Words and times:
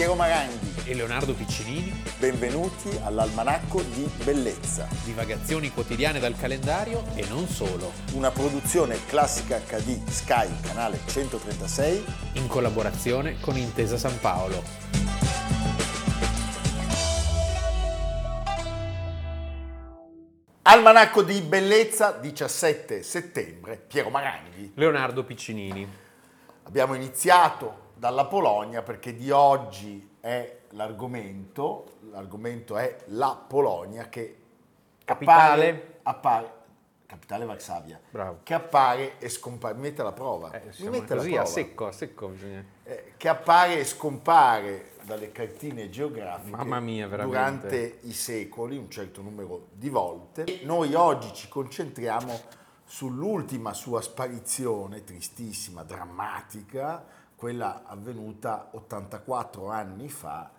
Piero 0.00 0.14
Maranghi 0.14 0.84
e 0.86 0.94
Leonardo 0.94 1.34
Piccinini. 1.34 1.92
Benvenuti 2.18 2.88
all'Almanacco 3.04 3.82
di 3.82 4.10
Bellezza. 4.24 4.88
Divagazioni 5.04 5.70
quotidiane 5.70 6.18
dal 6.18 6.34
calendario 6.38 7.04
e 7.14 7.26
non 7.28 7.46
solo. 7.46 7.92
Una 8.14 8.30
produzione 8.30 9.04
classica 9.04 9.58
HD 9.58 10.02
Sky, 10.08 10.48
canale 10.62 11.00
136. 11.04 12.04
In 12.36 12.46
collaborazione 12.46 13.40
con 13.40 13.58
Intesa 13.58 13.98
San 13.98 14.18
Paolo. 14.20 14.62
Almanacco 20.62 21.22
di 21.22 21.42
Bellezza, 21.42 22.12
17 22.12 23.02
settembre. 23.02 23.76
Piero 23.76 24.08
Maranghi. 24.08 24.72
Leonardo 24.76 25.24
Piccinini. 25.24 25.86
Abbiamo 26.62 26.94
iniziato 26.94 27.88
dalla 28.00 28.24
Polonia 28.24 28.80
perché 28.80 29.14
di 29.14 29.30
oggi 29.30 30.16
è 30.20 30.60
l'argomento, 30.70 31.98
l'argomento 32.10 32.78
è 32.78 32.96
la 33.08 33.38
Polonia 33.46 34.08
che 34.08 34.38
capitale 35.04 35.68
appare, 35.68 35.98
appare 36.02 36.58
capitale 37.04 37.44
Varsavia, 37.44 38.00
Bravo. 38.08 38.38
che 38.42 38.54
appare 38.54 39.18
e 39.18 39.28
scompare, 39.28 39.74
mi 39.74 39.82
mette 39.82 40.00
alla 40.00 40.12
prova, 40.12 40.50
Eh, 40.52 40.72
mi 40.78 40.88
mette 40.88 41.14
così 41.14 41.30
a 41.32 41.42
prova. 41.42 41.44
secco, 41.44 41.86
a 41.88 41.92
secco 41.92 42.28
bisogna. 42.28 42.64
Eh, 42.84 43.12
che 43.18 43.28
appare 43.28 43.78
e 43.80 43.84
scompare 43.84 44.92
dalle 45.02 45.30
cartine 45.30 45.90
geografiche 45.90 46.56
Mamma 46.56 46.80
mia, 46.80 47.06
durante 47.06 47.98
i 48.02 48.12
secoli, 48.12 48.78
un 48.78 48.88
certo 48.88 49.20
numero 49.20 49.66
di 49.72 49.90
volte. 49.90 50.44
E 50.44 50.60
noi 50.64 50.94
oggi 50.94 51.34
ci 51.34 51.48
concentriamo 51.48 52.40
sull'ultima 52.84 53.74
sua 53.74 54.00
sparizione, 54.00 55.04
tristissima, 55.04 55.82
drammatica, 55.82 57.18
quella 57.40 57.84
avvenuta 57.86 58.68
84 58.72 59.70
anni 59.70 60.10
fa, 60.10 60.50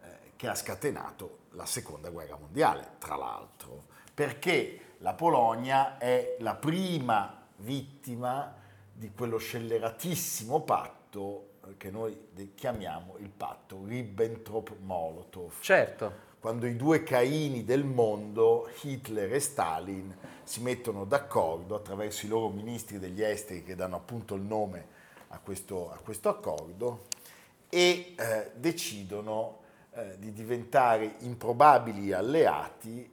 eh, 0.00 0.32
che 0.34 0.48
ha 0.48 0.54
scatenato 0.54 1.40
la 1.50 1.66
seconda 1.66 2.08
guerra 2.08 2.38
mondiale, 2.38 2.92
tra 2.96 3.16
l'altro, 3.16 3.84
perché 4.14 4.94
la 5.00 5.12
Polonia 5.12 5.98
è 5.98 6.38
la 6.38 6.54
prima 6.54 7.38
vittima 7.56 8.50
di 8.90 9.12
quello 9.12 9.36
scelleratissimo 9.36 10.62
patto 10.62 11.50
eh, 11.66 11.76
che 11.76 11.90
noi 11.90 12.30
chiamiamo 12.54 13.16
il 13.18 13.28
patto 13.28 13.84
Ribbentrop-Molotov 13.84 15.60
Certo. 15.60 16.12
quando 16.40 16.66
i 16.66 16.76
due 16.76 17.02
Caini 17.02 17.62
del 17.62 17.84
mondo, 17.84 18.70
Hitler 18.80 19.34
e 19.34 19.38
Stalin, 19.38 20.16
si 20.44 20.62
mettono 20.62 21.04
d'accordo 21.04 21.74
attraverso 21.74 22.24
i 22.24 22.30
loro 22.30 22.48
ministri 22.48 22.98
degli 22.98 23.22
esteri 23.22 23.62
che 23.62 23.74
danno 23.74 23.96
appunto 23.96 24.34
il 24.34 24.40
nome 24.40 24.91
a 25.32 25.38
questo, 25.42 25.90
a 25.90 25.98
questo 26.02 26.28
accordo 26.28 27.06
e 27.68 28.14
eh, 28.16 28.50
decidono 28.54 29.60
eh, 29.94 30.16
di 30.18 30.32
diventare 30.32 31.16
improbabili 31.20 32.12
alleati 32.12 33.10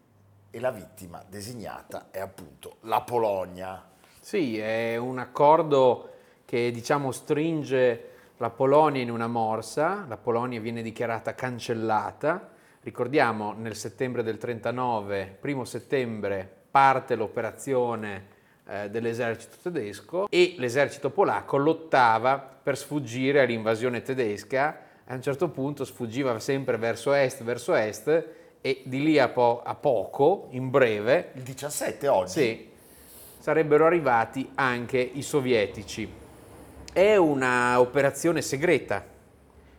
e 0.51 0.59
la 0.59 0.71
vittima 0.71 1.23
designata 1.27 2.07
è 2.11 2.19
appunto 2.19 2.77
la 2.81 3.01
Polonia. 3.01 3.87
Sì, 4.19 4.57
è 4.57 4.97
un 4.97 5.19
accordo 5.19 6.09
che 6.45 6.71
diciamo 6.71 7.11
stringe 7.11 8.07
la 8.37 8.49
Polonia 8.49 9.01
in 9.01 9.11
una 9.11 9.27
morsa, 9.27 10.05
la 10.07 10.17
Polonia 10.17 10.59
viene 10.59 10.81
dichiarata 10.81 11.35
cancellata, 11.35 12.49
ricordiamo 12.81 13.53
nel 13.53 13.75
settembre 13.75 14.23
del 14.23 14.37
39, 14.37 15.37
primo 15.39 15.65
settembre 15.65 16.49
parte 16.71 17.15
l'operazione 17.15 18.37
eh, 18.69 18.89
dell'esercito 18.89 19.55
tedesco 19.63 20.27
e 20.29 20.55
l'esercito 20.57 21.09
polacco 21.09 21.57
lottava 21.57 22.37
per 22.37 22.77
sfuggire 22.77 23.41
all'invasione 23.41 24.01
tedesca, 24.03 24.81
a 25.05 25.15
un 25.15 25.21
certo 25.21 25.49
punto 25.49 25.83
sfuggiva 25.85 26.37
sempre 26.39 26.77
verso 26.77 27.13
est, 27.13 27.43
verso 27.43 27.73
est 27.73 28.25
e 28.61 28.81
di 28.85 29.01
lì 29.01 29.17
a, 29.17 29.29
po- 29.29 29.63
a 29.63 29.73
poco, 29.73 30.49
in 30.51 30.69
breve, 30.69 31.31
Il 31.33 31.41
17 31.41 32.07
oggi. 32.07 32.31
sì, 32.31 32.69
sarebbero 33.39 33.85
arrivati 33.85 34.51
anche 34.55 34.99
i 34.99 35.23
sovietici. 35.23 36.07
È 36.91 37.15
una 37.15 37.79
operazione 37.79 38.41
segreta 38.41 39.03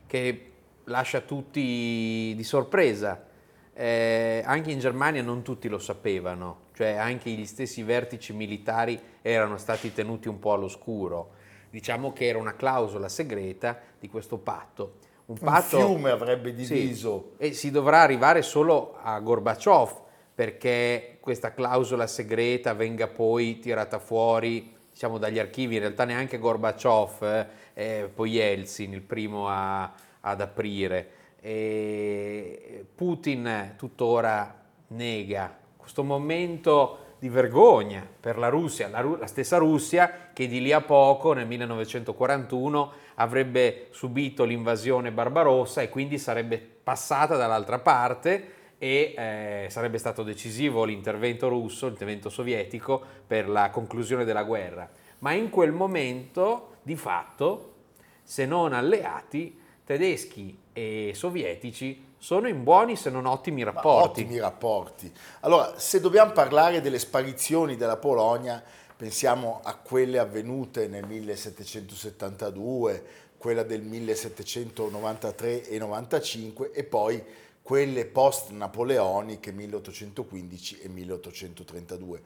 che 0.07 0.51
lascia 0.85 1.21
tutti 1.21 2.33
di 2.35 2.43
sorpresa. 2.45 3.27
Eh, 3.73 4.43
anche 4.45 4.71
in 4.73 4.79
Germania 4.79 5.23
non 5.23 5.43
tutti 5.43 5.69
lo 5.69 5.79
sapevano, 5.79 6.69
cioè 6.81 6.95
anche 6.95 7.29
gli 7.29 7.45
stessi 7.45 7.83
vertici 7.83 8.33
militari 8.33 8.99
erano 9.21 9.59
stati 9.59 9.93
tenuti 9.93 10.29
un 10.29 10.39
po' 10.39 10.55
all'oscuro. 10.55 11.33
Diciamo 11.69 12.11
che 12.15 12.27
era 12.27 12.39
una 12.39 12.57
clausola 12.57 13.11
segreta 13.11 13.79
di 13.99 14.09
questo 14.09 14.39
patto. 14.39 14.95
Un 15.27 15.37
Un 15.39 15.45
patto 15.47 15.77
fiume 15.79 16.09
avrebbe 16.09 16.57
sì, 16.65 16.73
diviso 16.73 17.33
e 17.37 17.53
si 17.53 17.71
dovrà 17.71 18.01
arrivare 18.01 18.41
solo 18.41 18.97
a 19.03 19.21
Gorbaciov 19.21 20.01
perché 20.35 21.19
questa 21.21 21.53
clausola 21.53 22.07
segreta 22.07 22.73
venga 22.73 23.09
poi 23.09 23.59
tirata 23.59 23.99
fuori 23.99 24.75
diciamo, 24.91 25.19
dagli 25.19 25.39
archivi, 25.39 25.75
in 25.75 25.81
realtà 25.81 26.05
neanche 26.05 26.39
Gorbaciov, 26.39 27.23
eh, 27.23 27.47
eh, 27.75 28.11
poi 28.13 28.31
Yeltsin 28.31 28.95
il 28.95 29.03
primo 29.03 29.49
a- 29.51 29.93
ad 30.21 30.41
aprire. 30.41 31.11
E 31.43 32.87
Putin 32.95 33.75
tuttora 33.77 34.59
nega 34.89 35.59
questo 35.81 36.05
momento 36.05 37.09
di 37.19 37.29
vergogna 37.29 38.07
per 38.19 38.39
la 38.39 38.49
Russia, 38.49 38.89
la, 38.89 39.03
la 39.03 39.27
stessa 39.27 39.59
Russia 39.59 40.31
che 40.33 40.49
di 40.49 40.61
lì 40.63 40.73
a 40.73 40.81
poco, 40.81 41.33
nel 41.35 41.47
1941, 41.47 42.93
avrebbe 43.17 43.89
subito 43.91 44.45
l'invasione 44.45 45.13
barbarossa 45.13 45.83
e 45.83 45.91
quindi 45.91 46.19
sarebbe 46.19 46.59
passata 46.59 47.37
dall'altra 47.37 47.79
parte 47.79 48.59
e 48.79 49.15
eh, 49.15 49.67
sarebbe 49.69 49.99
stato 49.99 50.23
decisivo 50.23 50.85
l'intervento 50.85 51.49
russo, 51.49 51.87
l'intervento 51.87 52.31
sovietico 52.31 53.03
per 53.27 53.49
la 53.49 53.69
conclusione 53.69 54.25
della 54.25 54.45
guerra. 54.45 54.89
Ma 55.19 55.33
in 55.33 55.51
quel 55.51 55.73
momento, 55.73 56.77
di 56.83 56.97
fatto, 56.97 57.75
se 58.23 58.47
non 58.47 58.73
alleati, 58.73 59.59
tedeschi 59.85 60.59
e 60.73 61.13
sovietici 61.15 62.09
sono 62.21 62.49
in 62.49 62.63
buoni 62.63 62.97
se 62.97 63.09
non 63.09 63.25
ottimi 63.25 63.65
Ma 63.65 63.73
rapporti. 63.73 64.21
Ottimi 64.21 64.39
rapporti. 64.39 65.11
Allora, 65.41 65.79
se 65.79 66.01
dobbiamo 66.01 66.33
parlare 66.33 66.83
delle 66.83 66.99
sparizioni 66.99 67.77
della 67.77 67.97
Polonia, 67.97 68.63
pensiamo 68.95 69.61
a 69.65 69.75
quelle 69.75 70.19
avvenute 70.19 70.87
nel 70.87 71.07
1772, 71.07 73.05
quella 73.39 73.63
del 73.63 73.81
1793 73.81 75.67
e 75.67 75.79
95 75.79 76.73
e 76.73 76.85
poi 76.85 77.25
quelle 77.63 78.05
post-napoleoniche 78.05 79.51
1815 79.51 80.81
e 80.81 80.89
1832. 80.89 82.23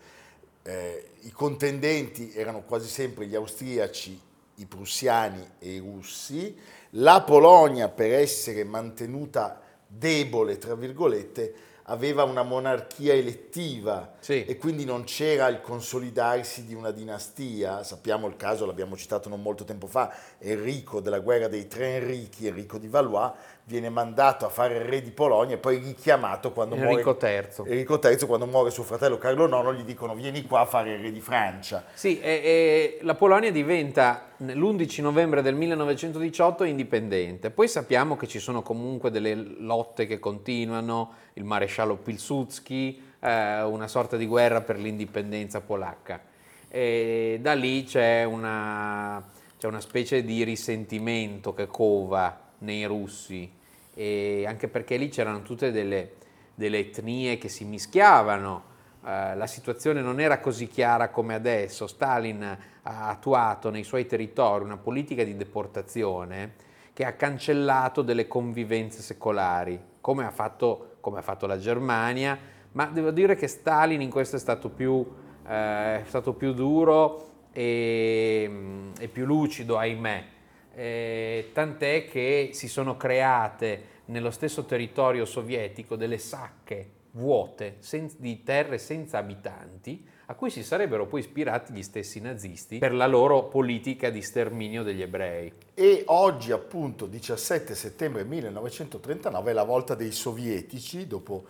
Eh, 0.64 1.10
I 1.20 1.30
contendenti 1.30 2.32
erano 2.34 2.62
quasi 2.62 2.88
sempre 2.88 3.26
gli 3.26 3.36
austriaci, 3.36 4.20
i 4.56 4.66
prussiani 4.66 5.48
e 5.60 5.74
i 5.74 5.78
russi. 5.78 6.58
La 6.96 7.22
Polonia, 7.22 7.88
per 7.88 8.12
essere 8.12 8.64
mantenuta 8.64 9.60
debole, 9.96 10.58
tra 10.58 10.74
virgolette, 10.74 11.54
aveva 11.88 12.24
una 12.24 12.42
monarchia 12.42 13.12
elettiva 13.12 14.14
Sì. 14.18 14.44
e 14.44 14.56
quindi 14.56 14.86
non 14.86 15.04
c'era 15.04 15.48
il 15.48 15.60
consolidarsi 15.60 16.64
di 16.64 16.72
una 16.72 16.90
dinastia. 16.90 17.82
Sappiamo 17.82 18.26
il 18.26 18.36
caso, 18.36 18.64
l'abbiamo 18.64 18.96
citato 18.96 19.28
non 19.28 19.42
molto 19.42 19.64
tempo 19.64 19.86
fa, 19.86 20.10
Enrico 20.38 21.00
della 21.00 21.18
guerra 21.18 21.46
dei 21.48 21.66
tre 21.68 21.96
Enrichi, 21.96 22.46
Enrico 22.46 22.78
di 22.78 22.88
Valois, 22.88 23.32
viene 23.66 23.88
mandato 23.88 24.44
a 24.44 24.50
fare 24.50 24.76
il 24.76 24.84
re 24.84 25.00
di 25.00 25.10
Polonia 25.10 25.54
e 25.54 25.58
poi 25.58 25.78
richiamato 25.78 26.52
quando 26.52 26.74
Enrico 26.74 27.16
muore 27.18 27.40
III. 27.56 27.70
Enrico 27.72 27.98
III, 28.02 28.26
quando 28.26 28.46
muore 28.46 28.70
suo 28.70 28.82
fratello 28.82 29.16
Carlo 29.16 29.46
IX, 29.46 29.78
gli 29.78 29.84
dicono 29.84 30.14
vieni 30.14 30.42
qua 30.42 30.60
a 30.60 30.64
fare 30.66 30.92
il 30.92 31.00
re 31.00 31.10
di 31.10 31.20
Francia. 31.20 31.84
Sì, 31.94 32.20
e- 32.20 32.40
e 32.44 32.98
la 33.02 33.14
Polonia 33.14 33.50
diventa 33.50 34.32
l'11 34.36 35.00
novembre 35.00 35.40
del 35.40 35.54
1918 35.54 36.64
indipendente. 36.64 37.50
Poi 37.50 37.66
sappiamo 37.66 38.16
che 38.16 38.26
ci 38.26 38.38
sono 38.38 38.60
comunque 38.60 39.10
delle 39.10 39.34
lotte 39.34 40.06
che 40.06 40.18
continuano, 40.18 41.14
il 41.34 41.44
maresciallo 41.44 41.96
Pilsudski, 41.96 43.02
eh, 43.20 43.62
una 43.62 43.88
sorta 43.88 44.18
di 44.18 44.26
guerra 44.26 44.60
per 44.60 44.78
l'indipendenza 44.78 45.62
polacca. 45.62 46.20
E 46.68 47.38
da 47.40 47.54
lì 47.54 47.84
c'è 47.84 48.24
una, 48.24 49.22
c'è 49.58 49.66
una 49.66 49.80
specie 49.80 50.22
di 50.22 50.44
risentimento 50.44 51.54
che 51.54 51.66
cova 51.66 52.43
nei 52.64 52.84
russi, 52.86 53.50
e 53.94 54.44
anche 54.46 54.66
perché 54.66 54.96
lì 54.96 55.08
c'erano 55.08 55.42
tutte 55.42 55.70
delle, 55.70 56.14
delle 56.54 56.78
etnie 56.78 57.38
che 57.38 57.48
si 57.48 57.64
mischiavano, 57.64 58.72
eh, 59.04 59.36
la 59.36 59.46
situazione 59.46 60.00
non 60.00 60.18
era 60.18 60.40
così 60.40 60.66
chiara 60.66 61.10
come 61.10 61.34
adesso. 61.34 61.86
Stalin 61.86 62.42
ha 62.82 63.08
attuato 63.08 63.70
nei 63.70 63.84
suoi 63.84 64.06
territori 64.06 64.64
una 64.64 64.78
politica 64.78 65.22
di 65.22 65.36
deportazione 65.36 66.54
che 66.92 67.04
ha 67.04 67.12
cancellato 67.12 68.02
delle 68.02 68.26
convivenze 68.26 69.02
secolari, 69.02 69.80
come 70.00 70.24
ha 70.24 70.30
fatto, 70.30 70.96
come 71.00 71.18
ha 71.18 71.22
fatto 71.22 71.46
la 71.46 71.58
Germania, 71.58 72.38
ma 72.72 72.86
devo 72.86 73.10
dire 73.10 73.36
che 73.36 73.46
Stalin 73.46 74.00
in 74.00 74.10
questo 74.10 74.36
è 74.36 74.38
stato 74.38 74.68
più, 74.68 75.04
eh, 75.46 76.00
è 76.00 76.02
stato 76.06 76.32
più 76.34 76.52
duro 76.52 77.28
e, 77.52 78.90
e 78.98 79.08
più 79.08 79.24
lucido, 79.24 79.76
ahimè. 79.76 80.32
Eh, 80.74 81.50
tant'è 81.52 82.06
che 82.06 82.50
si 82.52 82.68
sono 82.68 82.96
create 82.96 83.92
nello 84.06 84.30
stesso 84.30 84.64
territorio 84.64 85.24
sovietico 85.24 85.96
delle 85.96 86.18
sacche 86.18 87.02
vuote 87.12 87.76
sen- 87.78 88.10
di 88.16 88.42
terre 88.42 88.78
senza 88.78 89.18
abitanti 89.18 90.06
a 90.26 90.34
cui 90.34 90.50
si 90.50 90.62
sarebbero 90.62 91.06
poi 91.06 91.20
ispirati 91.20 91.72
gli 91.72 91.82
stessi 91.82 92.20
nazisti 92.20 92.78
per 92.78 92.94
la 92.94 93.06
loro 93.06 93.44
politica 93.44 94.08
di 94.08 94.22
sterminio 94.22 94.82
degli 94.82 95.02
ebrei. 95.02 95.52
E 95.74 96.04
oggi, 96.06 96.50
appunto, 96.50 97.06
17 97.06 97.74
settembre 97.74 98.24
1939, 98.24 99.50
è 99.50 99.54
la 99.54 99.64
volta 99.64 99.94
dei 99.94 100.12
sovietici, 100.12 101.06
dopo 101.06 101.44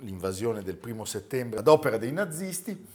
l'invasione 0.00 0.62
del 0.62 0.76
primo 0.76 1.04
settembre 1.04 1.58
ad 1.58 1.68
opera 1.68 1.98
dei 1.98 2.12
nazisti. 2.12 2.86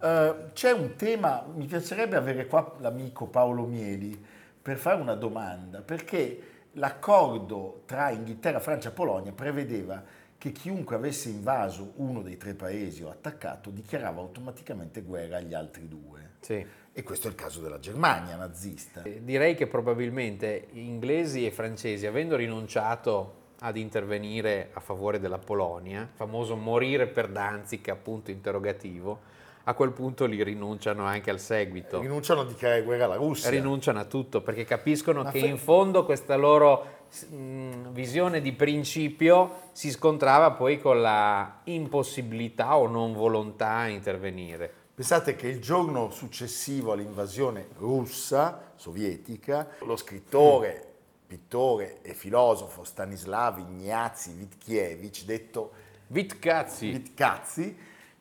Uh, 0.00 0.52
c'è 0.52 0.70
un 0.70 0.94
tema, 0.96 1.44
mi 1.54 1.64
piacerebbe 1.64 2.16
avere 2.16 2.46
qua 2.46 2.76
l'amico 2.78 3.26
Paolo 3.26 3.64
Mieli 3.64 4.36
per 4.68 4.76
fare 4.76 5.00
una 5.00 5.14
domanda, 5.14 5.80
perché 5.80 6.40
l'accordo 6.72 7.84
tra 7.86 8.10
Inghilterra, 8.10 8.60
Francia 8.60 8.90
e 8.90 8.92
Polonia 8.92 9.32
prevedeva 9.32 10.04
che 10.36 10.52
chiunque 10.52 10.94
avesse 10.94 11.30
invaso 11.30 11.92
uno 11.96 12.20
dei 12.20 12.36
tre 12.36 12.52
paesi 12.52 13.02
o 13.02 13.08
attaccato 13.08 13.70
dichiarava 13.70 14.20
automaticamente 14.20 15.00
guerra 15.00 15.38
agli 15.38 15.54
altri 15.54 15.88
due. 15.88 16.32
Sì. 16.40 16.62
E 16.92 17.02
questo 17.02 17.28
è 17.28 17.30
il 17.30 17.36
caso 17.36 17.62
della 17.62 17.78
Germania 17.78 18.36
nazista. 18.36 19.02
Eh, 19.04 19.24
direi 19.24 19.54
che 19.54 19.66
probabilmente 19.68 20.66
inglesi 20.72 21.46
e 21.46 21.50
francesi, 21.50 22.04
avendo 22.04 22.36
rinunciato 22.36 23.36
ad 23.60 23.78
intervenire 23.78 24.68
a 24.74 24.80
favore 24.80 25.18
della 25.18 25.38
Polonia, 25.38 26.06
famoso 26.12 26.56
morire 26.56 27.06
per 27.06 27.28
Danzig, 27.28 27.88
appunto 27.88 28.30
interrogativo, 28.30 29.20
a 29.68 29.74
quel 29.74 29.92
punto 29.92 30.24
li 30.24 30.42
rinunciano 30.42 31.04
anche 31.04 31.28
al 31.28 31.38
seguito. 31.38 32.00
Rinunciano 32.00 32.40
a 32.40 32.44
dichiarare 32.46 32.82
guerra 32.82 33.04
alla 33.04 33.16
Russia. 33.16 33.50
Rinunciano 33.50 34.00
a 34.00 34.04
tutto 34.04 34.40
perché 34.40 34.64
capiscono 34.64 35.22
Ma 35.22 35.30
che 35.30 35.40
fe- 35.40 35.46
in 35.46 35.58
fondo 35.58 36.06
questa 36.06 36.36
loro 36.36 37.04
mh, 37.28 37.90
visione 37.90 38.40
di 38.40 38.52
principio 38.52 39.68
si 39.72 39.90
scontrava 39.90 40.52
poi 40.52 40.80
con 40.80 41.02
la 41.02 41.60
impossibilità 41.64 42.78
o 42.78 42.86
non 42.86 43.12
volontà 43.12 43.72
a 43.72 43.88
intervenire. 43.88 44.72
Pensate 44.94 45.36
che 45.36 45.48
il 45.48 45.60
giorno 45.60 46.10
successivo 46.10 46.92
all'invasione 46.92 47.68
russa, 47.76 48.72
sovietica, 48.74 49.68
lo 49.80 49.96
scrittore, 49.96 50.94
pittore 51.26 52.00
e 52.00 52.14
filosofo 52.14 52.84
Stanislav 52.84 53.58
Ignazi 53.58 54.32
Vitkiewicz, 54.32 55.24
detto 55.24 55.72
Vitkazzi, 56.06 56.90
Vitkazzi 56.90 57.76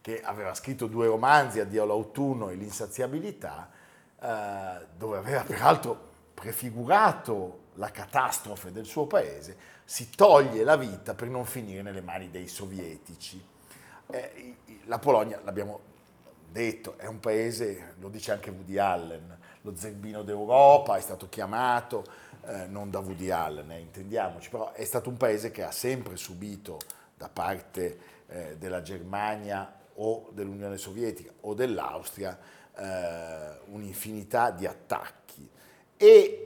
che 0.07 0.21
aveva 0.23 0.53
scritto 0.53 0.87
due 0.87 1.05
romanzi, 1.05 1.59
Addio 1.59 1.83
all'autunno 1.83 2.47
e 2.47 2.55
L'insaziabilità, 2.55 3.69
eh, 4.17 4.85
dove 4.95 5.17
aveva 5.17 5.41
peraltro 5.43 5.99
prefigurato 6.33 7.65
la 7.73 7.91
catastrofe 7.91 8.71
del 8.71 8.85
suo 8.85 9.05
paese, 9.05 9.57
si 9.83 10.09
toglie 10.09 10.63
la 10.63 10.77
vita 10.77 11.13
per 11.13 11.27
non 11.27 11.43
finire 11.43 11.81
nelle 11.81 11.99
mani 11.99 12.31
dei 12.31 12.47
sovietici. 12.47 13.45
Eh, 14.09 14.55
la 14.85 14.97
Polonia, 14.97 15.41
l'abbiamo 15.43 15.81
detto, 16.49 16.97
è 16.97 17.05
un 17.07 17.19
paese, 17.19 17.95
lo 17.99 18.07
dice 18.07 18.31
anche 18.31 18.49
Woody 18.49 18.77
Allen, 18.77 19.37
lo 19.59 19.75
zerbino 19.75 20.23
d'Europa, 20.23 20.95
è 20.95 21.01
stato 21.01 21.27
chiamato, 21.27 22.05
eh, 22.45 22.65
non 22.67 22.89
da 22.89 22.99
Woody 22.99 23.29
Allen, 23.29 23.71
eh, 23.71 23.79
intendiamoci, 23.79 24.49
però 24.49 24.71
è 24.71 24.85
stato 24.85 25.09
un 25.09 25.17
paese 25.17 25.51
che 25.51 25.63
ha 25.63 25.71
sempre 25.71 26.15
subito 26.15 26.79
da 27.13 27.27
parte 27.27 27.99
eh, 28.27 28.55
della 28.57 28.81
Germania 28.81 29.76
o 29.97 30.29
dell'Unione 30.33 30.77
Sovietica 30.77 31.31
o 31.41 31.53
dell'Austria 31.53 32.37
eh, 32.77 33.59
un'infinità 33.71 34.51
di 34.51 34.65
attacchi 34.65 35.47
e 35.97 36.43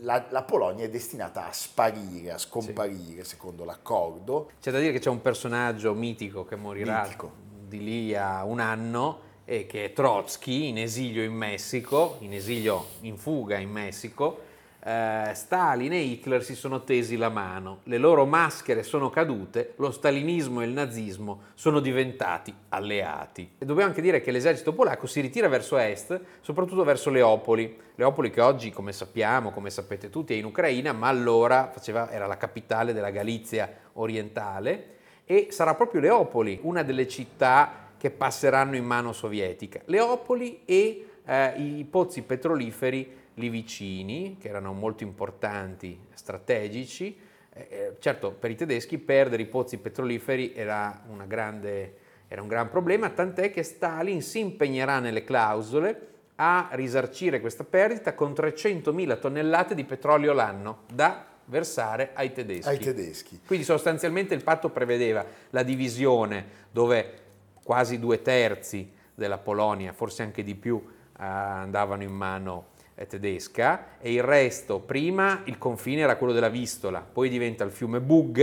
la, 0.00 0.26
la, 0.30 0.42
Polonia 0.42 0.84
è 0.84 0.90
destinata 0.90 1.46
a 1.46 1.52
sparire, 1.52 2.32
a 2.32 2.38
scomparire 2.38 3.22
sì. 3.22 3.30
secondo 3.30 3.64
l'accordo. 3.64 4.50
C'è 4.60 4.70
da 4.70 4.78
dire 4.78 4.92
che 4.92 4.98
c'è 4.98 5.10
un 5.10 5.22
personaggio 5.22 5.94
mitico 5.94 6.44
che 6.44 6.56
morirà 6.56 7.02
mitico. 7.02 7.32
di 7.66 7.82
lì 7.82 8.16
a 8.16 8.44
un 8.44 8.60
anno 8.60 9.26
e 9.44 9.66
che 9.66 9.86
è 9.86 9.92
Trotsky 9.92 10.68
in 10.68 10.78
esilio 10.78 11.22
in 11.22 11.32
Messico, 11.32 12.16
in 12.20 12.34
esilio 12.34 12.86
in 13.00 13.16
fuga 13.16 13.56
in 13.56 13.70
Messico, 13.70 14.40
eh, 14.80 15.32
Stalin 15.34 15.92
e 15.92 16.00
Hitler 16.00 16.42
si 16.44 16.54
sono 16.54 16.84
tesi 16.84 17.16
la 17.16 17.28
mano, 17.28 17.80
le 17.84 17.98
loro 17.98 18.24
maschere 18.24 18.82
sono 18.82 19.10
cadute, 19.10 19.72
lo 19.76 19.90
stalinismo 19.90 20.60
e 20.60 20.66
il 20.66 20.72
nazismo 20.72 21.42
sono 21.54 21.80
diventati 21.80 22.54
alleati. 22.68 23.50
E 23.58 23.64
dobbiamo 23.64 23.88
anche 23.88 24.02
dire 24.02 24.20
che 24.20 24.30
l'esercito 24.30 24.72
polacco 24.72 25.06
si 25.06 25.20
ritira 25.20 25.48
verso 25.48 25.76
est, 25.76 26.20
soprattutto 26.40 26.84
verso 26.84 27.10
Leopoli. 27.10 27.76
Leopoli 27.96 28.30
che 28.30 28.40
oggi, 28.40 28.70
come 28.70 28.92
sappiamo, 28.92 29.50
come 29.50 29.70
sapete 29.70 30.10
tutti, 30.10 30.34
è 30.34 30.36
in 30.36 30.44
Ucraina, 30.44 30.92
ma 30.92 31.08
allora 31.08 31.70
faceva, 31.72 32.10
era 32.10 32.26
la 32.26 32.36
capitale 32.36 32.92
della 32.92 33.10
Galizia 33.10 33.68
orientale 33.94 34.96
e 35.24 35.48
sarà 35.50 35.74
proprio 35.74 36.00
Leopoli 36.00 36.60
una 36.62 36.82
delle 36.82 37.08
città 37.08 37.86
che 37.98 38.10
passeranno 38.10 38.76
in 38.76 38.84
mano 38.84 39.12
sovietica. 39.12 39.80
Leopoli 39.86 40.60
e 40.64 41.06
eh, 41.24 41.52
i 41.56 41.84
pozzi 41.84 42.22
petroliferi 42.22 43.16
lì 43.38 43.48
vicini, 43.48 44.36
che 44.38 44.48
erano 44.48 44.72
molto 44.72 45.04
importanti, 45.04 45.98
strategici. 46.12 47.16
Eh, 47.52 47.66
eh, 47.70 47.96
certo, 47.98 48.32
per 48.32 48.50
i 48.50 48.56
tedeschi 48.56 48.98
perdere 48.98 49.42
i 49.42 49.46
pozzi 49.46 49.78
petroliferi 49.78 50.52
era, 50.54 51.02
grande, 51.26 51.94
era 52.28 52.42
un 52.42 52.48
gran 52.48 52.68
problema, 52.68 53.08
tant'è 53.10 53.50
che 53.50 53.62
Stalin 53.62 54.20
si 54.20 54.40
impegnerà 54.40 54.98
nelle 54.98 55.24
clausole 55.24 56.06
a 56.36 56.68
risarcire 56.72 57.40
questa 57.40 57.64
perdita 57.64 58.14
con 58.14 58.32
300.000 58.32 59.18
tonnellate 59.18 59.74
di 59.74 59.84
petrolio 59.84 60.32
l'anno 60.32 60.82
da 60.92 61.26
versare 61.46 62.10
ai 62.12 62.32
tedeschi. 62.32 62.68
ai 62.68 62.78
tedeschi. 62.78 63.40
Quindi 63.46 63.64
sostanzialmente 63.64 64.34
il 64.34 64.44
patto 64.44 64.68
prevedeva 64.68 65.24
la 65.50 65.62
divisione 65.62 66.66
dove 66.70 67.26
quasi 67.62 67.98
due 67.98 68.22
terzi 68.22 68.92
della 69.14 69.38
Polonia, 69.38 69.92
forse 69.92 70.22
anche 70.22 70.44
di 70.44 70.54
più, 70.54 70.80
eh, 70.86 71.24
andavano 71.24 72.02
in 72.02 72.12
mano 72.12 72.76
tedesca 73.06 73.98
e 74.00 74.12
il 74.12 74.22
resto, 74.22 74.80
prima 74.80 75.42
il 75.44 75.58
confine 75.58 76.02
era 76.02 76.16
quello 76.16 76.32
della 76.32 76.48
Vistola, 76.48 77.00
poi 77.00 77.28
diventa 77.28 77.64
il 77.64 77.70
fiume 77.70 78.00
Bug, 78.00 78.38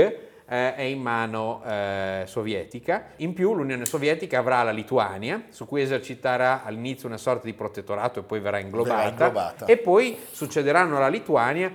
eh, 0.47 0.75
è 0.75 0.81
in 0.81 1.01
mano 1.01 1.61
eh, 1.65 2.23
sovietica. 2.25 3.07
In 3.17 3.33
più 3.33 3.53
l'Unione 3.53 3.85
Sovietica 3.85 4.39
avrà 4.39 4.63
la 4.63 4.71
Lituania, 4.71 5.45
su 5.49 5.65
cui 5.65 5.81
eserciterà 5.81 6.63
all'inizio 6.63 7.07
una 7.07 7.17
sorta 7.17 7.45
di 7.45 7.53
protettorato 7.53 8.19
e 8.19 8.23
poi 8.23 8.39
verrà 8.39 8.59
inglobata, 8.59 8.95
verrà 8.95 9.09
inglobata. 9.09 9.65
e 9.65 9.77
poi 9.77 10.17
succederanno 10.31 10.97
alla 10.97 11.07
Lituania 11.07 11.73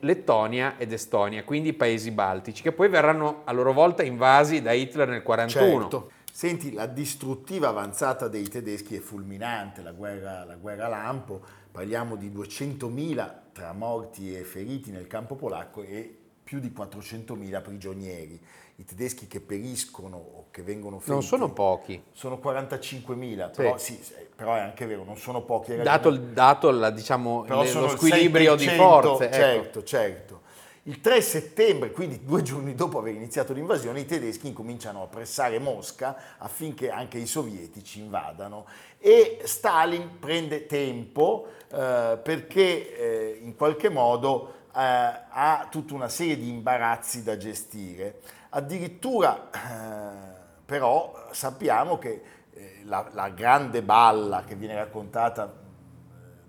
Lettonia 0.00 0.76
ed 0.78 0.92
Estonia, 0.92 1.44
quindi 1.44 1.70
i 1.70 1.72
paesi 1.74 2.10
baltici, 2.10 2.62
che 2.62 2.72
poi 2.72 2.88
verranno 2.88 3.42
a 3.44 3.52
loro 3.52 3.74
volta 3.74 4.02
invasi 4.02 4.62
da 4.62 4.72
Hitler 4.72 5.08
nel 5.08 5.22
1941. 5.22 5.80
Certo. 5.80 6.10
Senti, 6.36 6.74
la 6.74 6.84
distruttiva 6.84 7.68
avanzata 7.68 8.28
dei 8.28 8.46
tedeschi 8.46 8.94
è 8.94 8.98
fulminante, 8.98 9.80
la 9.80 9.92
guerra, 9.92 10.44
la 10.44 10.56
guerra 10.56 10.86
lampo, 10.86 11.40
parliamo 11.72 12.14
di 12.14 12.30
200.000 12.30 13.34
tra 13.54 13.72
morti 13.72 14.36
e 14.36 14.42
feriti 14.42 14.90
nel 14.90 15.06
campo 15.06 15.34
polacco 15.34 15.82
e 15.82 16.14
più 16.44 16.60
di 16.60 16.74
400.000 16.76 17.62
prigionieri. 17.62 18.38
I 18.74 18.84
tedeschi 18.84 19.26
che 19.26 19.40
periscono 19.40 20.18
o 20.18 20.46
che 20.50 20.60
vengono 20.60 20.98
feriti... 20.98 21.12
Non 21.12 21.22
sono 21.22 21.54
pochi. 21.54 22.02
Sono 22.12 22.38
45.000, 22.44 23.50
però, 23.56 23.78
sì. 23.78 23.98
Sì, 24.02 24.12
però 24.36 24.56
è 24.56 24.60
anche 24.60 24.84
vero, 24.84 25.04
non 25.04 25.16
sono 25.16 25.40
pochi. 25.40 25.74
Dato, 25.76 26.10
il, 26.10 26.20
dato 26.20 26.70
la, 26.70 26.90
diciamo, 26.90 27.46
lo 27.48 27.88
squilibrio 27.88 28.56
di 28.56 28.68
forze. 28.68 29.32
Certo, 29.32 29.78
ecco. 29.78 29.86
certo. 29.86 30.40
Il 30.88 31.00
3 31.00 31.20
settembre, 31.20 31.90
quindi 31.90 32.24
due 32.24 32.42
giorni 32.42 32.76
dopo 32.76 33.00
aver 33.00 33.12
iniziato 33.12 33.52
l'invasione, 33.52 33.98
i 33.98 34.06
tedeschi 34.06 34.46
incominciano 34.46 35.02
a 35.02 35.06
pressare 35.08 35.58
Mosca 35.58 36.16
affinché 36.38 36.90
anche 36.90 37.18
i 37.18 37.26
sovietici 37.26 37.98
invadano 37.98 38.66
e 39.00 39.40
Stalin 39.42 40.20
prende 40.20 40.66
tempo 40.66 41.48
eh, 41.72 42.20
perché 42.22 42.96
eh, 42.96 43.40
in 43.42 43.56
qualche 43.56 43.88
modo 43.88 44.52
eh, 44.68 44.78
ha 44.78 45.66
tutta 45.68 45.92
una 45.94 46.08
serie 46.08 46.38
di 46.38 46.48
imbarazzi 46.50 47.24
da 47.24 47.36
gestire. 47.36 48.20
Addirittura 48.50 49.50
eh, 49.50 50.40
però 50.64 51.30
sappiamo 51.32 51.98
che 51.98 52.22
eh, 52.52 52.82
la, 52.84 53.10
la 53.12 53.30
grande 53.30 53.82
balla 53.82 54.44
che 54.44 54.54
viene 54.54 54.76
raccontata 54.76 55.52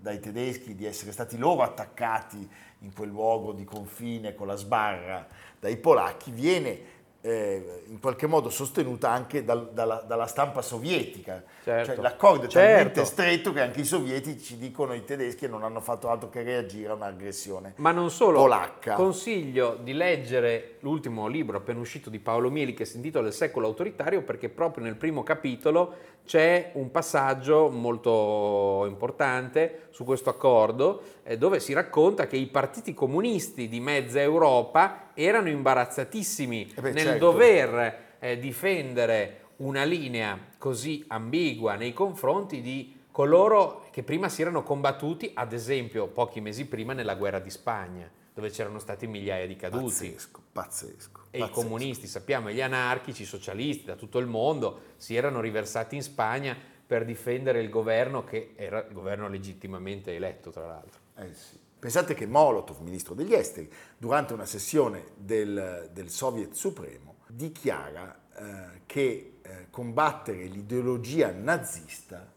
dai 0.00 0.20
tedeschi 0.20 0.76
di 0.76 0.86
essere 0.86 1.10
stati 1.10 1.36
loro 1.36 1.62
attaccati 1.62 2.48
in 2.80 2.92
quel 2.92 3.08
luogo 3.08 3.52
di 3.52 3.64
confine 3.64 4.34
con 4.34 4.46
la 4.46 4.56
sbarra 4.56 5.26
dai 5.58 5.76
polacchi 5.76 6.30
viene 6.30 6.96
eh, 7.20 7.82
in 7.86 7.98
qualche 7.98 8.26
modo 8.26 8.48
sostenuta 8.48 9.10
anche 9.10 9.44
dal- 9.44 9.70
dalla, 9.72 10.04
dalla 10.06 10.26
stampa 10.26 10.62
sovietica. 10.62 11.42
Certo. 11.64 11.92
Cioè, 11.94 12.00
l'accordo 12.02 12.44
è 12.44 12.48
Certo. 12.48 12.74
talmente 12.74 13.04
stretto 13.04 13.52
che 13.52 13.60
anche 13.60 13.80
i 13.80 13.84
sovietici 13.84 14.56
dicono 14.56 14.94
i 14.94 15.04
tedeschi 15.04 15.48
non 15.48 15.64
hanno 15.64 15.80
fatto 15.80 16.08
altro 16.08 16.28
che 16.28 16.42
reagire 16.42 16.90
a 16.90 16.94
un'aggressione. 16.94 17.74
Ma 17.76 17.90
non 17.90 18.10
solo, 18.10 18.38
Polacca. 18.38 18.94
consiglio 18.94 19.76
di 19.82 19.92
leggere 19.94 20.76
l'ultimo 20.80 21.26
libro 21.26 21.56
appena 21.58 21.80
uscito 21.80 22.08
di 22.08 22.20
Paolo 22.20 22.50
Mieli 22.50 22.72
che 22.74 22.84
si 22.84 22.96
intitola 22.96 23.26
Il 23.26 23.32
secolo 23.34 23.66
autoritario 23.66 24.22
perché 24.22 24.48
proprio 24.48 24.84
nel 24.84 24.96
primo 24.96 25.22
capitolo 25.24 26.16
c'è 26.24 26.70
un 26.74 26.90
passaggio 26.90 27.68
molto 27.70 28.84
importante 28.86 29.86
su 29.90 30.04
questo 30.04 30.30
accordo 30.30 31.02
eh, 31.24 31.36
dove 31.38 31.58
si 31.58 31.72
racconta 31.72 32.26
che 32.26 32.36
i 32.36 32.46
partiti 32.46 32.94
comunisti 32.94 33.68
di 33.68 33.80
mezza 33.80 34.20
Europa 34.20 35.07
erano 35.24 35.48
imbarazzatissimi 35.48 36.72
Eh 36.76 36.80
beh, 36.80 36.92
nel 36.92 37.04
certo. 37.04 37.18
dover 37.18 38.16
eh, 38.20 38.38
difendere 38.38 39.46
una 39.56 39.82
linea 39.82 40.38
così 40.58 41.04
ambigua 41.08 41.74
nei 41.74 41.92
confronti 41.92 42.60
di 42.60 42.96
coloro 43.10 43.88
che 43.90 44.04
prima 44.04 44.28
si 44.28 44.42
erano 44.42 44.62
combattuti, 44.62 45.32
ad 45.34 45.52
esempio 45.52 46.06
pochi 46.06 46.40
mesi 46.40 46.66
prima 46.66 46.92
nella 46.92 47.16
guerra 47.16 47.40
di 47.40 47.50
Spagna, 47.50 48.08
dove 48.32 48.50
c'erano 48.50 48.78
stati 48.78 49.08
migliaia 49.08 49.44
di 49.46 49.56
caduti. 49.56 49.84
Pazzesco, 49.84 50.42
pazzesco. 50.52 51.20
E 51.30 51.38
i 51.38 51.40
pazzesco. 51.40 51.60
comunisti, 51.60 52.06
sappiamo, 52.06 52.50
gli 52.50 52.60
anarchici, 52.60 53.22
i 53.22 53.26
socialisti 53.26 53.86
da 53.86 53.96
tutto 53.96 54.18
il 54.18 54.26
mondo 54.26 54.82
si 54.96 55.16
erano 55.16 55.40
riversati 55.40 55.96
in 55.96 56.02
Spagna 56.02 56.56
per 56.86 57.04
difendere 57.04 57.60
il 57.60 57.68
governo 57.70 58.22
che 58.22 58.52
era 58.54 58.86
il 58.86 58.94
governo 58.94 59.28
legittimamente 59.28 60.14
eletto, 60.14 60.50
tra 60.50 60.66
l'altro. 60.66 61.00
Eh 61.16 61.34
sì. 61.34 61.58
Pensate 61.78 62.14
che 62.14 62.26
Molotov, 62.26 62.80
ministro 62.80 63.14
degli 63.14 63.34
esteri, 63.34 63.70
durante 63.96 64.32
una 64.32 64.46
sessione 64.46 65.12
del, 65.14 65.88
del 65.92 66.10
Soviet 66.10 66.52
Supremo, 66.52 67.18
dichiara 67.28 68.22
eh, 68.34 68.80
che 68.86 69.38
eh, 69.40 69.66
combattere 69.70 70.44
l'ideologia 70.46 71.30
nazista 71.30 72.32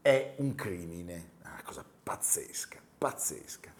è 0.00 0.34
un 0.36 0.54
crimine. 0.54 1.32
Una 1.42 1.60
cosa 1.62 1.84
pazzesca, 2.02 2.78
pazzesca. 2.96 3.74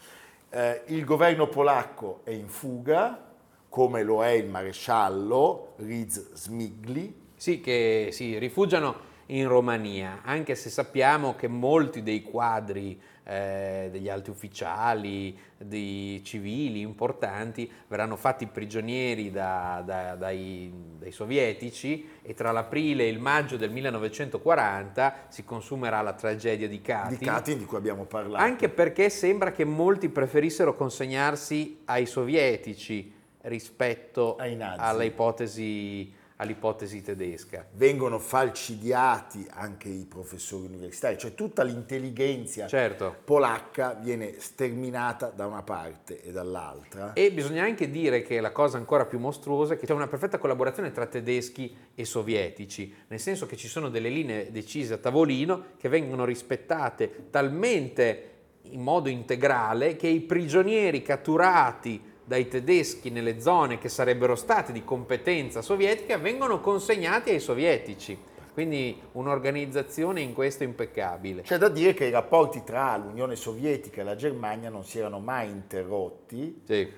Eh, 0.51 0.83
il 0.87 1.05
governo 1.05 1.49
polacco 1.49 2.21
è 2.25 2.31
in 2.31 2.49
fuga, 2.49 3.25
come 3.71 4.03
lo 4.03 4.23
è 4.23 4.31
il 4.31 4.49
maresciallo 4.49 5.75
Riz 5.77 6.35
Smigli, 6.35 7.25
Sì, 7.37 7.61
che 7.61 8.11
si 8.13 8.39
rifugiano 8.39 9.15
in 9.27 9.49
Romania, 9.49 10.21
anche 10.23 10.55
se 10.55 10.71
sappiamo 10.71 11.35
che 11.35 11.49
molti 11.49 12.03
dei 12.03 12.23
quadri 12.23 13.01
eh, 13.29 13.89
degli 13.91 14.09
alti 14.09 14.31
ufficiali, 14.31 15.37
di 15.59 16.23
civili 16.25 16.81
importanti, 16.81 17.69
verranno 17.89 18.15
fatti 18.17 18.47
prigionieri 18.47 19.31
da- 19.31 19.83
da- 19.85 20.15
dai, 20.15 20.73
dai 20.99 21.11
sovietici 21.11 22.09
e 22.23 22.35
tra 22.35 22.53
l'aprile 22.53 23.03
e 23.05 23.09
il 23.09 23.19
maggio 23.19 23.57
del 23.57 23.71
1940 23.71 25.27
si 25.29 25.45
consumerà 25.45 26.03
la 26.03 26.13
tragedia 26.13 26.69
di 26.69 26.81
Katyn. 26.81 27.19
di 27.19 27.25
Katyn, 27.25 27.59
di 27.59 27.65
cui 27.65 27.79
abbiamo 27.79 28.05
parlato. 28.05 28.43
Anche 28.43 28.69
perché 28.69 29.11
sembra 29.11 29.51
che 29.51 29.65
molti 29.65 30.09
preferissero 30.09 30.75
consegnarsi 30.77 31.81
ai 31.87 32.07
sovietici 32.07 33.13
rispetto 33.43 34.37
alla 34.79 35.03
ipotesi, 35.05 36.13
all'ipotesi 36.37 37.03
tedesca. 37.03 37.67
vengono 37.73 38.19
falcidiati 38.19 39.47
anche 39.51 39.89
i 39.89 40.05
professori 40.05 40.67
universitari, 40.67 41.19
cioè 41.19 41.35
tutta 41.35 41.63
l'intelligenza 41.63 42.67
Certo. 42.67 43.17
polacca 43.25 43.95
viene 43.95 44.35
sterminata 44.39 45.29
da 45.35 45.47
una 45.47 45.63
parte 45.63 46.23
e 46.23 46.33
dall'altra. 46.33 47.13
E 47.15 47.31
bisogna 47.33 47.65
anche 47.65 47.91
dire 47.91 48.23
che 48.23 48.41
la 48.41 48.53
cosa 48.53 48.77
ancora 48.77 49.07
più 49.07 49.19
mostruosa 49.19 49.75
è 49.75 49.79
che 49.79 49.87
c'è 49.87 49.93
una 49.93 50.09
perfetta 50.09 50.39
collaborazione 50.39 50.93
tra 50.93 51.07
tedeschi 51.07 51.75
e 51.95 52.05
sovietici, 52.05 52.95
nel 53.09 53.21
senso 53.21 53.47
che 53.47 53.57
ci 53.57 53.69
sono 53.69 53.89
delle 53.89 54.09
linee 54.09 54.51
decise 54.51 54.95
a 54.95 54.99
tavolino 54.99 55.65
che 55.79 55.89
vengono 55.89 56.25
rispettate 56.25 57.29
talmente 57.31 58.31
in 58.71 58.81
modo 58.81 59.09
integrale 59.09 59.97
che 59.97 60.09
i 60.09 60.21
prigionieri 60.21 61.03
catturati 61.03 62.15
dai 62.27 62.49
tedeschi 62.49 63.09
nelle 63.11 63.41
zone 63.41 63.79
che 63.79 63.89
sarebbero 63.89 64.35
state 64.35 64.73
di 64.73 64.83
competenza 64.83 65.63
sovietica 65.63 66.19
vengono 66.19 66.61
consegnati 66.61 67.31
ai 67.31 67.39
sovietici. 67.41 68.19
Quindi 68.53 69.01
un'organizzazione 69.13 70.23
in 70.23 70.33
questo 70.33 70.65
impeccabile. 70.65 71.43
C'è 71.43 71.57
da 71.59 71.69
dire 71.69 71.93
che 71.95 72.07
i 72.07 72.11
rapporti 72.11 72.65
tra 72.65 72.97
l'Unione 72.97 73.37
Sovietica 73.37 74.01
e 74.01 74.05
la 74.05 74.17
Germania 74.17 74.71
non 74.71 74.83
si 74.83 74.99
erano 74.99 75.21
mai 75.21 75.51
interrotti, 75.51 76.63
Sì. 76.65 76.75
eh, 76.81 76.91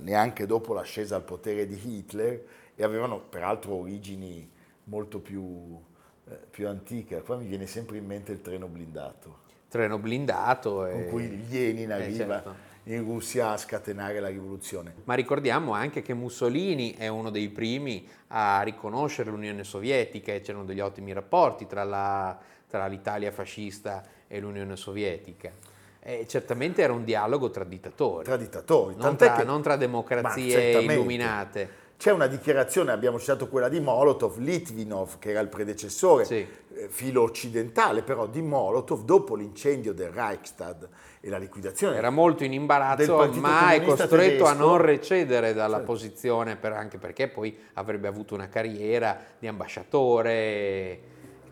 neanche 0.00 0.46
dopo 0.46 0.72
l'ascesa 0.74 1.16
al 1.16 1.22
potere 1.24 1.66
di 1.66 1.78
Hitler, 1.98 2.40
e 2.74 2.84
avevano 2.84 3.18
peraltro 3.20 3.74
origini 3.74 4.48
molto 4.84 5.18
più, 5.18 5.76
eh, 6.30 6.38
più 6.50 6.68
antiche. 6.68 7.20
Qua 7.22 7.36
mi 7.36 7.46
viene 7.46 7.66
sempre 7.66 7.98
in 7.98 8.06
mente 8.06 8.30
il 8.30 8.40
treno 8.42 8.68
blindato, 8.68 9.38
Treno 9.68 9.98
blindato. 9.98 10.74
con 10.76 10.86
e- 11.00 11.06
cui 11.08 11.48
Lenin 11.50 11.90
eh, 11.90 11.94
arriva 11.94 12.34
certo. 12.34 12.54
In 12.84 13.04
Russia 13.04 13.50
a 13.50 13.56
scatenare 13.56 14.18
la 14.20 14.28
rivoluzione. 14.28 14.94
Ma 15.04 15.14
ricordiamo 15.14 15.72
anche 15.72 16.02
che 16.02 16.14
Mussolini 16.14 16.94
è 16.94 17.06
uno 17.08 17.30
dei 17.30 17.48
primi 17.48 18.06
a 18.28 18.62
riconoscere 18.62 19.30
l'Unione 19.30 19.62
Sovietica 19.64 20.32
e 20.32 20.40
c'erano 20.40 20.64
degli 20.64 20.80
ottimi 20.80 21.12
rapporti 21.12 21.66
tra, 21.66 21.84
la- 21.84 22.36
tra 22.66 22.86
l'Italia 22.86 23.30
fascista 23.30 24.02
e 24.26 24.40
l'Unione 24.40 24.76
Sovietica. 24.76 25.50
E 26.04 26.26
certamente 26.26 26.82
era 26.82 26.92
un 26.92 27.04
dialogo 27.04 27.50
tra 27.50 27.62
dittatori, 27.62 28.24
Tra 28.24 28.36
dittatori, 28.36 28.96
non 28.96 29.16
tra, 29.16 29.34
che- 29.36 29.44
non 29.44 29.62
tra 29.62 29.76
democrazie 29.76 30.72
illuminate. 30.94 31.70
C'è 32.02 32.10
una 32.10 32.26
dichiarazione, 32.26 32.90
abbiamo 32.90 33.16
citato 33.20 33.46
quella 33.46 33.68
di 33.68 33.78
Molotov, 33.78 34.38
Litvinov, 34.38 35.20
che 35.20 35.30
era 35.30 35.38
il 35.38 35.46
predecessore 35.46 36.24
Sì. 36.24 36.44
eh, 36.74 36.88
filo 36.88 37.22
occidentale, 37.22 38.02
però 38.02 38.26
di 38.26 38.42
Molotov, 38.42 39.04
dopo 39.04 39.36
l'incendio 39.36 39.92
del 39.94 40.08
Reichstag 40.08 40.88
e 41.20 41.28
la 41.30 41.38
liquidazione 41.38 41.94
Era 41.98 42.10
molto 42.10 42.42
in 42.42 42.54
imbarazzo, 42.54 43.30
ma 43.34 43.70
è 43.70 43.84
costretto 43.84 44.14
a 44.16 44.48
tedesco. 44.50 44.52
non 44.54 44.78
recedere 44.78 45.52
dalla 45.54 45.76
Certo. 45.76 45.92
posizione, 45.92 46.56
per- 46.56 46.72
anche 46.72 46.98
perché 46.98 47.28
poi 47.28 47.56
avrebbe 47.74 48.08
avuto 48.08 48.34
una 48.34 48.48
carriera 48.48 49.16
di 49.38 49.46
ambasciatore, 49.46 50.98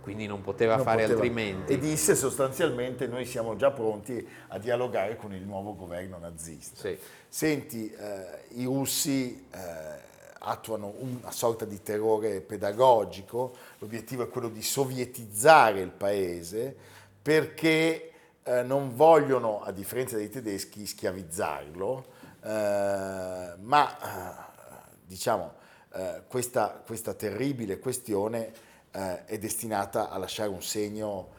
quindi 0.03 0.27
non 0.27 0.41
poteva 0.43 0.75
non 0.75 0.85
fare 0.85 1.03
poteva- 1.03 1.21
altrimenti. 1.21 1.75
E 1.75 1.79
disse 1.79 2.17
sostanzialmente 2.17 3.07
noi 3.07 3.25
siamo 3.25 3.55
già 3.55 3.71
pronti 3.71 4.27
a 4.49 4.59
dialogare 4.59 5.15
con 5.15 5.33
il 5.33 5.43
nuovo 5.45 5.77
governo 5.77 6.19
nazista. 6.19 6.81
Sì. 6.81 6.99
Senti, 7.29 7.89
eh, 7.89 8.61
i 8.61 8.65
russi 8.65 9.47
eh, 9.53 10.09
attuano 10.43 10.95
una 10.99 11.31
sorta 11.31 11.65
di 11.65 11.83
terrore 11.83 12.41
pedagogico, 12.41 13.55
l'obiettivo 13.79 14.25
è 14.25 14.29
quello 14.29 14.49
di 14.49 14.63
sovietizzare 14.63 15.81
il 15.81 15.91
paese 15.91 16.75
perché 17.21 18.11
eh, 18.43 18.63
non 18.63 18.95
vogliono, 18.95 19.63
a 19.63 19.71
differenza 19.71 20.17
dei 20.17 20.31
tedeschi, 20.31 20.87
schiavizzarlo, 20.87 22.05
eh, 22.43 23.55
ma 23.59 23.99
eh, 23.99 24.89
diciamo 25.05 25.53
eh, 25.93 26.23
questa, 26.27 26.83
questa 26.85 27.15
terribile 27.15 27.79
questione 27.79 28.53
eh, 28.93 29.25
è 29.27 29.39
destinata 29.39 30.09
a 30.09 30.19
lasciare 30.19 30.49
un 30.49 30.63
segno 30.63 31.39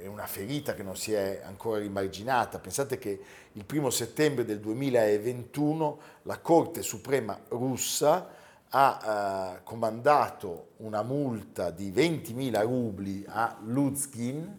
e 0.00 0.08
una 0.08 0.26
ferita 0.26 0.74
che 0.74 0.82
non 0.82 0.96
si 0.96 1.12
è 1.12 1.42
ancora 1.44 1.80
rimarginata. 1.80 2.58
Pensate 2.58 2.98
che 2.98 3.20
il 3.52 3.64
primo 3.64 3.90
settembre 3.90 4.44
del 4.44 4.60
2021 4.60 6.00
la 6.22 6.38
Corte 6.38 6.82
Suprema 6.82 7.38
russa 7.48 8.28
ha 8.70 9.56
eh, 9.58 9.62
comandato 9.64 10.70
una 10.78 11.02
multa 11.02 11.70
di 11.70 11.92
20.000 11.92 12.62
rubli 12.62 13.24
a 13.26 13.58
Luzgin, 13.64 14.58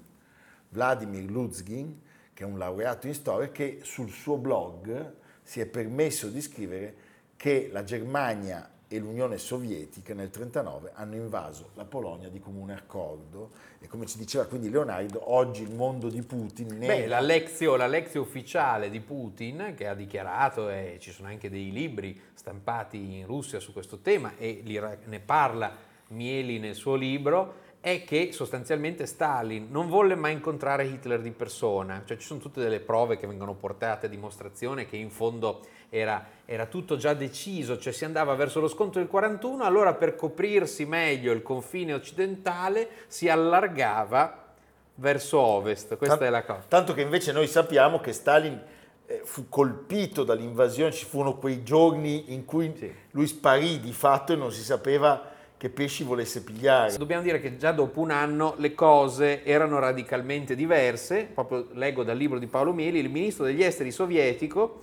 Vladimir 0.70 1.30
Luzgin, 1.30 2.02
che 2.34 2.44
è 2.44 2.46
un 2.46 2.58
laureato 2.58 3.08
in 3.08 3.14
storia, 3.14 3.50
che 3.50 3.80
sul 3.84 4.10
suo 4.10 4.38
blog 4.38 5.14
si 5.42 5.60
è 5.60 5.66
permesso 5.66 6.28
di 6.28 6.42
scrivere 6.42 6.96
che 7.36 7.70
la 7.72 7.84
Germania 7.84 8.70
e 8.94 9.00
l'Unione 9.00 9.38
Sovietica 9.38 10.14
nel 10.14 10.30
1939 10.34 10.92
hanno 10.96 11.16
invaso 11.16 11.70
la 11.76 11.86
Polonia 11.86 12.28
di 12.28 12.42
comune 12.42 12.74
accordo. 12.74 13.52
E 13.80 13.88
come 13.88 14.06
ci 14.06 14.18
diceva 14.18 14.46
quindi 14.46 14.70
Leonardo, 14.70 15.32
oggi 15.32 15.64
il 15.64 15.74
mondo 15.74 16.10
di 16.10 16.22
Putin 16.24 16.78
ne 16.78 16.88
Beh, 16.88 17.08
la 17.08 17.22
lezio, 17.22 17.78
ufficiale 18.22 18.90
di 18.90 19.00
Putin 19.00 19.74
che 19.78 19.88
ha 19.88 19.96
dichiarato, 19.96 20.70
e 20.70 20.98
ci 21.00 21.12
sono 21.12 21.30
anche 21.30 21.50
dei 21.50 21.72
libri 21.72 22.20
stampati 22.34 23.20
in 23.20 23.26
Russia 23.26 23.62
su 23.62 23.72
questo 23.72 24.00
tema 24.00 24.36
e 24.36 24.62
ne 25.06 25.20
parla 25.22 25.74
Mieli 26.08 26.60
nel 26.60 26.76
suo 26.76 26.96
libro, 26.96 27.70
è 27.80 28.04
che 28.04 28.32
sostanzialmente 28.34 29.06
Stalin 29.06 29.68
non 29.72 29.88
volle 29.88 30.16
mai 30.16 30.34
incontrare 30.34 30.86
Hitler 30.86 31.22
di 31.22 31.32
persona, 31.32 32.04
cioè 32.06 32.18
ci 32.18 32.26
sono 32.26 32.40
tutte 32.40 32.62
delle 32.62 32.82
prove 32.82 33.18
che 33.18 33.26
vengono 33.26 33.56
portate 33.56 34.06
a 34.06 34.10
dimostrazione 34.10 34.86
che 34.86 34.98
in 34.98 35.10
fondo 35.10 35.62
era, 35.94 36.26
era 36.46 36.68
tutto 36.68 36.96
già 36.96 37.14
deciso, 37.14 37.78
cioè 37.78 37.92
si 37.92 38.06
andava 38.06 38.34
verso 38.34 38.62
lo 38.62 38.70
scontro 38.70 39.02
del 39.02 39.10
41, 39.10 39.64
allora 39.66 39.94
per 39.94 40.16
coprirsi 40.16 40.86
meglio 40.86 41.34
il 41.34 41.42
confine 41.42 41.94
occidentale 41.94 42.88
si 43.08 43.28
allargava 43.28 44.54
verso 44.96 45.38
ovest, 45.38 45.98
questa 45.98 46.18
Tan- 46.18 46.28
è 46.28 46.30
la 46.32 46.44
cosa. 46.44 46.64
Tanto 46.66 46.94
che 46.94 47.02
invece 47.02 47.34
noi 47.34 47.46
sappiamo 47.48 48.00
che 48.00 48.14
Stalin 48.14 48.58
eh, 49.06 49.22
fu 49.26 49.50
colpito 49.50 50.24
dall'invasione, 50.24 50.94
ci 50.94 51.04
furono 51.04 51.36
quei 51.36 51.62
giorni 51.62 52.34
in 52.34 52.46
cui 52.46 52.74
Sì. 52.78 52.90
lui 53.12 53.28
sparì 53.28 53.82
di 53.82 53.92
fatto 53.92 54.32
e 54.32 54.38
non 54.38 54.54
si 54.54 54.62
sapeva 54.64 55.30
che 55.58 55.70
pesci 55.70 56.06
volesse 56.06 56.42
pigliare. 56.42 56.96
Dobbiamo 56.96 57.22
dire 57.22 57.42
che 57.42 57.58
già 57.58 57.74
dopo 57.74 58.00
un 58.00 58.12
anno 58.12 58.56
le 58.58 58.74
cose 58.74 59.44
erano 59.44 59.78
radicalmente 59.78 60.56
diverse. 60.56 61.30
Proprio 61.34 61.68
leggo 61.74 62.04
dal 62.04 62.18
libro 62.18 62.40
di 62.40 62.48
Paolo 62.48 62.72
Mieli, 62.72 63.00
il 63.00 63.10
ministro 63.10 63.44
degli 63.44 63.62
esteri 63.62 63.92
sovietico, 63.92 64.80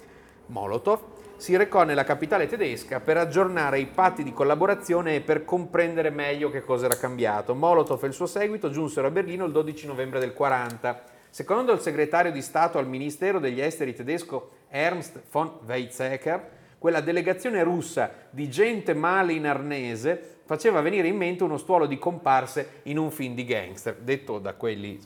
Molotov, 0.49 1.01
si 1.37 1.57
recò 1.57 1.85
nella 1.85 2.05
capitale 2.05 2.47
tedesca 2.47 3.01
per 3.01 3.17
aggiornare 3.17 3.79
i 3.79 3.87
patti 3.87 4.23
di 4.23 4.33
collaborazione 4.33 5.15
e 5.15 5.21
per 5.21 5.45
comprendere 5.45 6.11
meglio 6.11 6.51
che 6.51 6.65
cosa 6.65 6.87
era 6.87 6.97
cambiato. 6.97 7.55
Molotov 7.55 8.03
e 8.03 8.09
il 8.09 8.13
suo 8.13 8.27
seguito 8.27 8.71
giunsero 8.71 9.07
a 9.07 9.11
Berlino 9.11 9.45
il 9.45 9.53
12 9.53 9.87
novembre 9.87 10.19
del 10.21 10.33
40. 10.33 11.05
Secondo 11.31 11.73
il 11.73 11.81
segretario 11.81 12.33
di 12.33 12.43
Stato 12.43 12.79
al 12.79 12.89
Ministero 12.89 13.39
degli 13.39 13.61
Esteri 13.61 13.95
tedesco 13.95 14.51
Ernst 14.69 15.23
von 15.31 15.59
Weizsäcker, 15.65 16.57
quella 16.79 17.01
delegazione 17.01 17.63
russa 17.63 18.11
di 18.31 18.49
gente 18.49 18.95
male 18.95 19.33
in 19.35 19.47
arnese 19.47 20.41
faceva 20.45 20.81
venire 20.81 21.09
in 21.09 21.17
mente 21.17 21.45
uno 21.45 21.59
stuolo 21.59 21.87
di 21.87 21.99
comparse 21.99 22.81
in 22.85 22.99
un 22.99 23.11
film 23.11 23.35
di 23.35 23.45
gangster, 23.45 23.97
detto 23.97 24.39
da 24.39 24.55
quelli. 24.55 24.99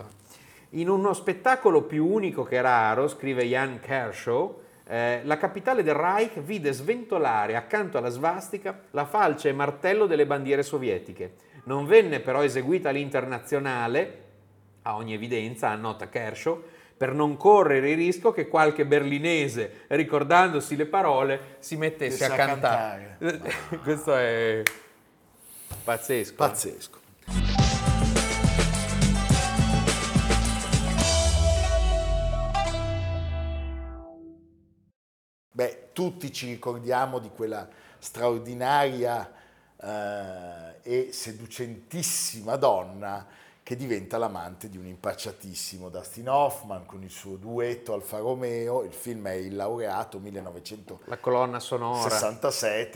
In 0.71 0.89
uno 0.89 1.13
spettacolo 1.13 1.83
più 1.83 2.07
unico 2.07 2.45
che 2.45 2.61
raro, 2.61 3.09
scrive 3.09 3.45
Jan 3.45 3.81
Kershaw, 3.81 4.61
eh, 4.87 5.21
la 5.25 5.37
capitale 5.37 5.83
del 5.83 5.95
Reich 5.95 6.41
vide 6.41 6.73
sventolare 6.73 7.57
accanto 7.57 7.99
alla 7.99 8.09
svastica 8.09 8.83
la 8.91 9.05
falce 9.05 9.49
e 9.49 9.53
martello 9.53 10.07
delle 10.07 10.27
bandiere 10.27 10.63
sovietiche. 10.63 11.35
Non 11.65 11.87
venne 11.87 12.21
però 12.21 12.43
eseguita 12.43 12.91
l'internazionale, 12.91 14.19
a 14.83 14.97
ogni 14.97 15.15
evidenza, 15.15 15.69
annota 15.69 16.09
Kershaw, 16.09 16.63
per 16.97 17.15
non 17.15 17.37
correre 17.37 17.91
il 17.91 17.97
rischio 17.97 18.33
che 18.33 18.49
qualche 18.49 18.85
berlinese, 18.85 19.85
ricordandosi 19.89 20.77
le 20.77 20.87
parole, 20.87 21.57
si 21.59 21.77
mettesse 21.77 22.25
a 22.25 22.33
a 22.33 22.37
cantare. 22.37 23.17
Questo 23.83 24.15
è 24.17 24.63
pazzesco. 25.85 26.35
Pazzesco. 26.35 27.02
Tutti 35.93 36.33
ci 36.33 36.47
ricordiamo 36.47 37.19
di 37.19 37.31
quella 37.31 37.69
straordinaria 37.99 39.31
eh, 39.81 40.77
e 40.83 41.13
seducentissima 41.13 42.57
donna 42.57 43.27
che 43.65 43.77
diventa 43.77 44.19
l'amante 44.19 44.69
di 44.69 44.77
un 44.77 44.87
impacciatissimo 44.87 45.89
Dustin 45.89 46.29
Hoffman 46.29 46.85
con 46.85 47.03
il 47.05 47.11
suo 47.11 47.37
duetto 47.37 47.93
Alfa 47.95 48.19
Romeo, 48.19 48.83
il 48.83 48.93
film 48.93 49.29
è 49.29 49.35
Il 49.35 49.55
laureato 49.55 50.19
1967, 50.19 51.09
La 51.09 51.19
colonna 51.19 51.61
sonora. 51.61 52.03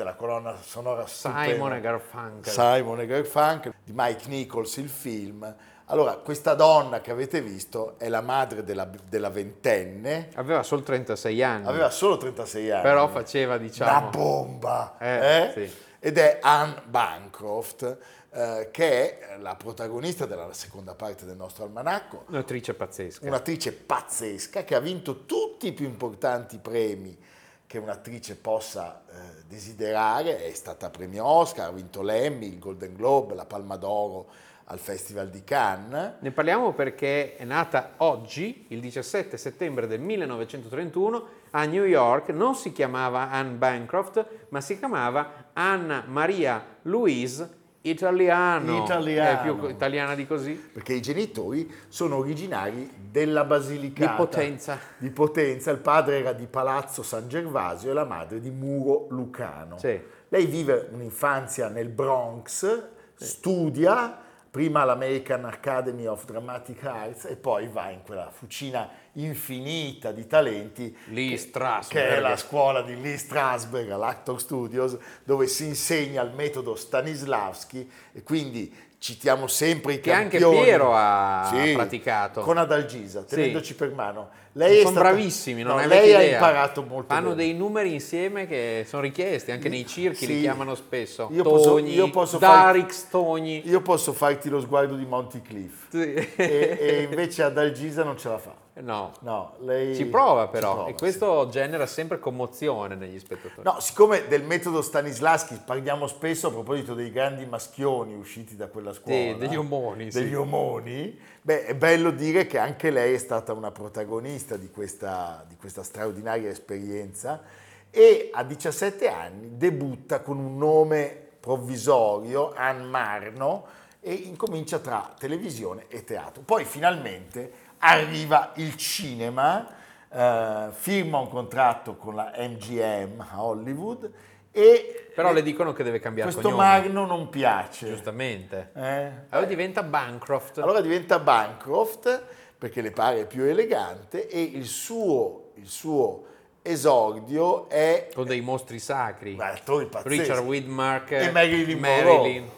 la 0.03 0.15
colonna 0.15 0.57
sonora 0.61 1.07
Simon 1.07 1.75
e 1.75 1.81
Garfunkel. 1.81 2.53
Simon 2.53 3.01
e 3.01 3.07
Garfunkel, 3.07 3.75
di 3.85 3.93
Mike 3.95 4.29
Nichols 4.29 4.77
il 4.79 4.89
film. 4.89 5.55
Allora, 5.89 6.17
questa 6.17 6.55
donna 6.55 7.01
che 7.01 7.13
avete 7.13 7.41
visto 7.41 7.95
è 7.99 8.09
la 8.09 8.21
madre 8.21 8.65
della, 8.65 8.89
della 9.09 9.31
ventenne, 9.31 10.31
Aveva 10.35 10.65
solo 10.65 10.83
36 10.83 11.43
anni, 11.45 11.67
aveva 11.67 11.91
solo 11.91 12.17
36 12.17 12.71
anni. 12.73 12.83
però 12.83 13.07
faceva, 13.09 13.55
una 13.55 13.63
diciamo, 13.65 14.11
bomba, 14.11 14.97
Eh, 14.99 15.43
eh? 15.43 15.53
sì. 15.69 15.77
ed 16.01 16.19
è 16.19 16.39
Anne 16.43 16.83
Bancroft, 16.87 17.99
eh, 18.33 18.69
che 18.73 19.19
è 19.21 19.37
la 19.39 19.55
protagonista 19.55 20.27
della 20.27 20.53
seconda 20.53 20.95
parte 20.97 21.25
del 21.25 21.37
nostro 21.37 21.63
almanacco, 21.63 22.25
un'attrice 22.31 22.75
pazzesca. 22.75 23.25
un'attrice 23.25 23.73
pazzesca 23.73 24.65
che 24.65 24.75
ha 24.75 24.81
vinto 24.81 25.25
tutti 25.25 25.69
i 25.69 25.73
più 25.73 25.87
importanti 25.87 26.59
premi 26.59 27.17
che 27.65 27.79
un'attrice 27.79 28.35
possa 28.37 29.03
eh, 29.09 29.15
desiderare, 29.47 30.45
è 30.45 30.53
stata 30.53 30.91
premio 30.91 31.25
Oscar, 31.25 31.69
ha 31.69 31.73
vinto 31.73 32.03
l'Emmy, 32.03 32.49
il 32.49 32.59
Golden 32.59 32.95
Globe, 32.95 33.35
la 33.37 33.45
Palma 33.47 33.77
d'Oro 33.77 34.27
al 34.69 34.79
Festival 34.79 35.29
di 35.29 35.45
Cannes. 35.45 36.15
Ne 36.21 36.31
parliamo 36.31 36.73
perché 36.73 37.37
è 37.37 37.45
nata 37.45 37.95
oggi, 37.99 38.67
il 38.69 38.81
17 38.81 39.37
settembre 39.37 39.87
del 39.87 40.01
1931, 40.01 41.29
a 41.51 41.65
New 41.65 41.85
York. 41.85 42.31
Non 42.31 42.55
si 42.55 42.73
chiamava 42.73 43.31
Anne 43.31 43.57
Bancroft, 43.57 44.27
ma 44.49 44.61
si 44.61 44.79
chiamava 44.79 45.51
Anna 45.53 46.05
Maria 46.07 46.65
Louise 46.83 47.65
Italiano. 47.83 48.83
Italiano. 48.83 49.39
È 49.39 49.43
più 49.43 49.69
italiana 49.69 50.17
di 50.17 50.27
così? 50.27 50.55
perché 50.55 50.95
i 50.95 51.01
genitori 51.01 51.73
sono 51.87 52.17
originari 52.17 52.91
della 53.09 53.45
Basilicata 53.45 54.11
Di 54.11 54.17
Potenza. 54.17 54.79
di 54.99 55.11
Potenza. 55.11 55.71
Il 55.71 55.79
padre 55.79 56.19
era 56.19 56.33
di 56.33 56.47
Palazzo 56.47 57.05
San 57.05 57.29
Gervasio 57.29 57.91
e 57.91 57.95
la 57.95 58.05
madre 58.05 58.41
di 58.41 58.51
Muro 58.51 59.07
Lucano. 59.11 59.79
Sì. 59.79 60.01
Lei 60.29 60.47
vive 60.47 60.89
un'infanzia 60.91 61.69
nel 61.69 61.89
Bronx, 61.89 62.83
studia 63.15 64.25
prima 64.57 64.81
all'American 64.81 65.45
Academy 65.45 66.07
of 66.07 66.25
Dramatic 66.25 66.83
Arts 66.83 67.27
e 67.27 67.37
poi 67.37 67.69
va 67.69 67.91
in 67.91 68.01
quella 68.03 68.31
fucina 68.31 68.89
infinita 69.17 70.13
di 70.13 70.27
talenti 70.27 70.97
Lee 71.11 71.31
che- 71.31 71.37
Strasberg. 71.39 72.09
che 72.09 72.17
è 72.17 72.21
la 72.21 72.37
scuola 72.37 72.83
di 72.83 73.01
Lee 73.01 73.17
Strasberg 73.17 73.91
all'Actor 73.91 74.41
Studios 74.41 74.97
dove 75.25 75.47
si 75.47 75.65
insegna 75.67 76.23
il 76.23 76.33
metodo 76.35 76.75
Stanislavski 76.75 77.91
e 78.13 78.23
quindi 78.23 78.73
citiamo 78.99 79.47
sempre 79.47 79.95
i 79.95 80.01
Che 80.01 80.11
anche 80.13 80.39
campioni. 80.39 80.65
Piero 80.65 80.93
ha 80.95 81.53
praticato. 81.75 82.41
con 82.41 82.57
Adalgisa, 82.59 83.21
Sì. 83.27 83.35
tenendoci 83.37 83.75
per 83.75 83.93
mano. 83.93 84.31
Lei 84.53 84.79
è 84.79 84.83
sono 84.83 84.93
stata- 84.93 85.09
bravissimi, 85.13 85.63
non 85.63 85.77
no, 85.83 85.87
lei 85.87 86.15
ha 86.15 86.23
idea. 86.23 86.33
imparato 86.35 86.83
molto 86.83 87.13
Fanno 87.13 87.29
bene. 87.35 87.43
dei 87.45 87.53
numeri 87.55 87.93
insieme 87.93 88.47
che 88.47 88.85
sono 88.89 89.03
richiesti, 89.03 89.51
anche 89.51 89.69
nei 89.69 89.87
circhi 89.87 90.27
li 90.27 90.37
Sì. 90.37 90.41
chiamano 90.41 90.75
spesso. 90.75 91.29
Io 91.31 91.43
posso- 91.43 91.69
Togni, 91.75 91.93
io 91.93 92.09
posso 92.09 92.39
Darix 92.39 93.09
Togni. 93.11 93.69
Io 93.69 93.83
posso 93.83 94.15
farti 94.15 94.49
lo 94.49 94.61
sguardo 94.61 94.97
di 94.97 95.05
Monty 95.05 95.43
Cliff 95.43 95.89
Sì. 95.91 96.15
e, 96.15 96.79
e 96.81 97.03
invece 97.03 97.43
Adalgisa 97.43 98.03
non 98.03 98.17
ce 98.17 98.29
la 98.31 98.39
fa. 98.39 98.55
No, 98.79 99.13
No, 99.21 99.55
lei 99.61 99.95
ci 99.97 100.05
prova 100.05 100.49
però 100.49 100.69
ci 100.69 100.75
prova, 100.75 100.91
e 100.91 100.95
questo 100.95 101.49
genera 101.49 101.87
sempre 101.87 102.19
commozione 102.19 102.95
negli 102.95 103.19
spettatori. 103.19 103.63
No, 103.63 103.81
siccome 103.81 104.29
del 104.29 104.43
metodo 104.43 104.83
Stanislaschi 104.83 105.59
parliamo 105.65 106.07
spesso 106.07 106.49
a 106.49 106.51
proposito 106.51 106.93
dei 106.93 107.11
grandi 107.11 107.47
maschioni 107.47 108.15
usciti 108.15 108.55
da 108.55 108.69
quella 108.69 108.93
scuola, 108.93 109.17
Sì, 109.33 109.37
degli 109.39 109.57
omoni, 109.57 110.13
sì. 110.13 110.21
degli 110.21 110.35
omoni, 110.35 111.19
beh, 111.41 111.65
è 111.65 111.75
bello 111.75 112.11
dire 112.11 112.47
che 112.47 112.59
anche 112.59 112.91
lei 112.91 113.15
è 113.15 113.19
stata 113.19 113.55
una 113.55 113.71
protagonista 113.71 114.57
di 114.57 114.71
questa, 114.71 115.43
di 115.49 115.57
questa 115.57 115.83
straordinaria 115.83 116.51
esperienza 116.51 117.43
e 117.91 118.29
a 118.31 118.43
17 118.43 119.09
anni 119.09 119.57
debutta 119.57 120.21
con 120.21 120.37
un 120.39 120.59
nome 120.59 121.29
provvisorio, 121.41 122.53
Anne 122.55 122.85
Marno, 122.85 123.67
e 124.01 124.13
incomincia 124.13 124.79
tra 124.79 125.15
televisione 125.19 125.87
e 125.89 126.05
teatro. 126.05 126.43
Poi 126.45 126.65
finalmente 126.65 127.65
arriva 127.79 128.53
il 128.57 128.77
cinema, 128.77 129.67
eh, 130.11 130.69
firma 130.73 131.19
un 131.19 131.29
contratto 131.29 131.97
con 131.97 132.15
la 132.15 132.33
MGM 132.37 133.27
a 133.31 133.43
Hollywood 133.43 134.11
e 134.51 135.11
Però 135.15 135.35
le 135.35 135.43
dicono 135.43 135.75
che 135.75 135.83
deve 135.83 135.99
cambiare 135.99 136.31
questo 136.31 136.49
cognome. 136.51 136.69
Magno 136.69 137.05
non 137.05 137.29
piace. 137.29 137.89
Giustamente. 137.89 138.71
Eh? 138.75 139.11
Allora 139.29 139.47
diventa 139.47 139.83
Bancroft. 139.83 140.59
Allora 140.59 140.81
diventa 140.81 141.19
Bancroft 141.19 142.25
perché 142.57 142.81
le 142.81 142.91
pare 142.91 143.27
più 143.27 143.43
elegante 143.45 144.29
e 144.29 144.41
il 144.41 144.65
suo, 144.65 145.51
il 145.57 145.69
suo 145.69 146.25
esordio 146.63 147.69
è 147.69 148.09
con 148.15 148.27
dei 148.27 148.41
mostri 148.41 148.79
sacri. 148.79 149.35
Beh, 149.35 149.45
attori 149.45 149.87
pazzeschi. 149.87 150.21
Richard 150.21 150.45
Widmark 150.45 151.11
e 151.13 151.31
Marilyn 151.31 151.79
Monroe. 151.79 152.56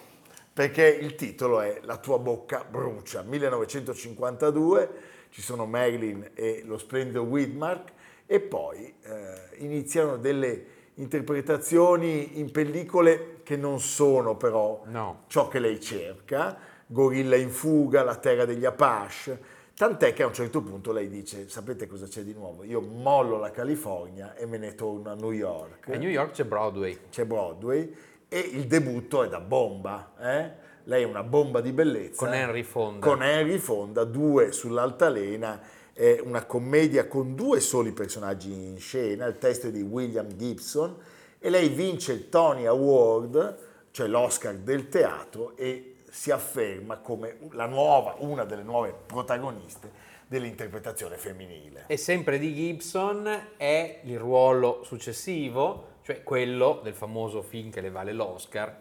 Perché 0.59 0.89
il 0.89 1.15
titolo 1.15 1.61
è 1.61 1.79
La 1.85 1.99
tua 1.99 2.19
bocca 2.19 2.67
brucia, 2.69 3.23
1952, 3.23 4.91
ci 5.29 5.41
sono 5.41 5.67
Marilyn 5.67 6.33
e 6.35 6.63
lo 6.65 6.79
splendido 6.79 7.23
Widmark 7.23 7.93
e 8.27 8.41
poi 8.41 8.93
eh, 9.03 9.35
iniziano 9.59 10.17
delle 10.17 10.65
interpretazioni 10.95 12.41
in 12.41 12.51
pellicole 12.51 13.39
che 13.45 13.57
non 13.57 13.79
sono 13.79 14.37
però 14.37 14.83
No. 14.87 15.23
ciò 15.29 15.47
che 15.47 15.61
lei 15.61 15.79
cerca, 15.81 16.59
Gorilla 16.89 17.37
in 17.37 17.51
fuga, 17.51 18.03
La 18.03 18.17
terra 18.17 18.45
degli 18.45 18.65
Apache, 18.65 19.41
tant'è 19.77 20.13
che 20.13 20.25
a 20.25 20.27
un 20.27 20.35
certo 20.35 20.61
punto 20.61 20.91
lei 20.91 21.09
dice, 21.09 21.49
sapete 21.49 21.87
cosa 21.87 22.09
c'è 22.09 22.23
di 22.23 22.33
nuovo? 22.33 22.65
Io 22.65 22.81
mollo 22.81 23.39
la 23.39 23.53
California 23.53 24.35
e 24.35 24.45
me 24.45 24.59
ne 24.59 24.75
torno 24.75 25.09
a 25.09 25.15
New 25.15 25.31
York 25.31 25.89
A 25.91 25.97
New 25.97 26.11
York 26.11 26.33
c'è 26.33 26.45
Broadway. 26.45 26.99
c'è 27.11 27.25
Broadway 27.25 27.95
e 28.29 28.39
il 28.39 28.67
debutto 28.67 29.23
è 29.23 29.29
da 29.29 29.41
bomba. 29.41 30.13
eh? 30.21 30.67
Lei 30.85 31.03
è 31.03 31.07
una 31.07 31.23
bomba 31.23 31.61
di 31.61 31.73
bellezza. 31.73 32.25
Con 32.25 32.35
Henry 32.35 32.63
Fonda. 32.63 33.07
Con 33.07 33.23
Henry 33.23 33.59
Fonda, 33.59 34.05
due 34.05 34.53
sull'altalena. 34.53 35.61
È 35.93 36.21
una 36.23 36.45
commedia 36.45 37.09
con 37.09 37.35
due 37.35 37.61
soli 37.61 37.93
personaggi 37.93 38.53
in 38.53 38.79
scena. 38.79 39.27
Il 39.27 39.39
testo 39.39 39.67
è 39.67 39.71
di 39.71 39.83
William 39.83 40.29
Gibson 40.29 40.97
e 41.39 41.51
lei 41.51 41.69
vince 41.69 42.13
il 42.13 42.29
Tony 42.29 42.67
Award, 42.67 43.59
cioè 43.91 44.07
l'Oscar 44.07 44.55
del 44.55 44.89
teatro, 44.89 45.57
e 45.57 45.97
si 46.09 46.31
afferma 46.31 46.99
come 46.99 47.39
la 47.51 47.67
nuova, 47.67 48.15
una 48.19 48.45
delle 48.45 48.63
nuove 48.63 48.95
protagoniste 49.07 49.91
dell'interpretazione 50.27 51.17
femminile. 51.17 51.85
E 51.87 51.97
sempre 51.97 52.39
di 52.39 52.55
Gibson 52.55 53.29
è 53.57 54.01
il 54.05 54.19
ruolo 54.19 54.83
successivo, 54.85 55.88
cioè 56.09 56.23
quello 56.23 56.81
del 56.83 56.95
famoso 56.95 57.43
film 57.43 57.71
che 57.71 57.83
le 57.83 57.91
vale 57.91 58.15
l'Oscar, 58.15 58.75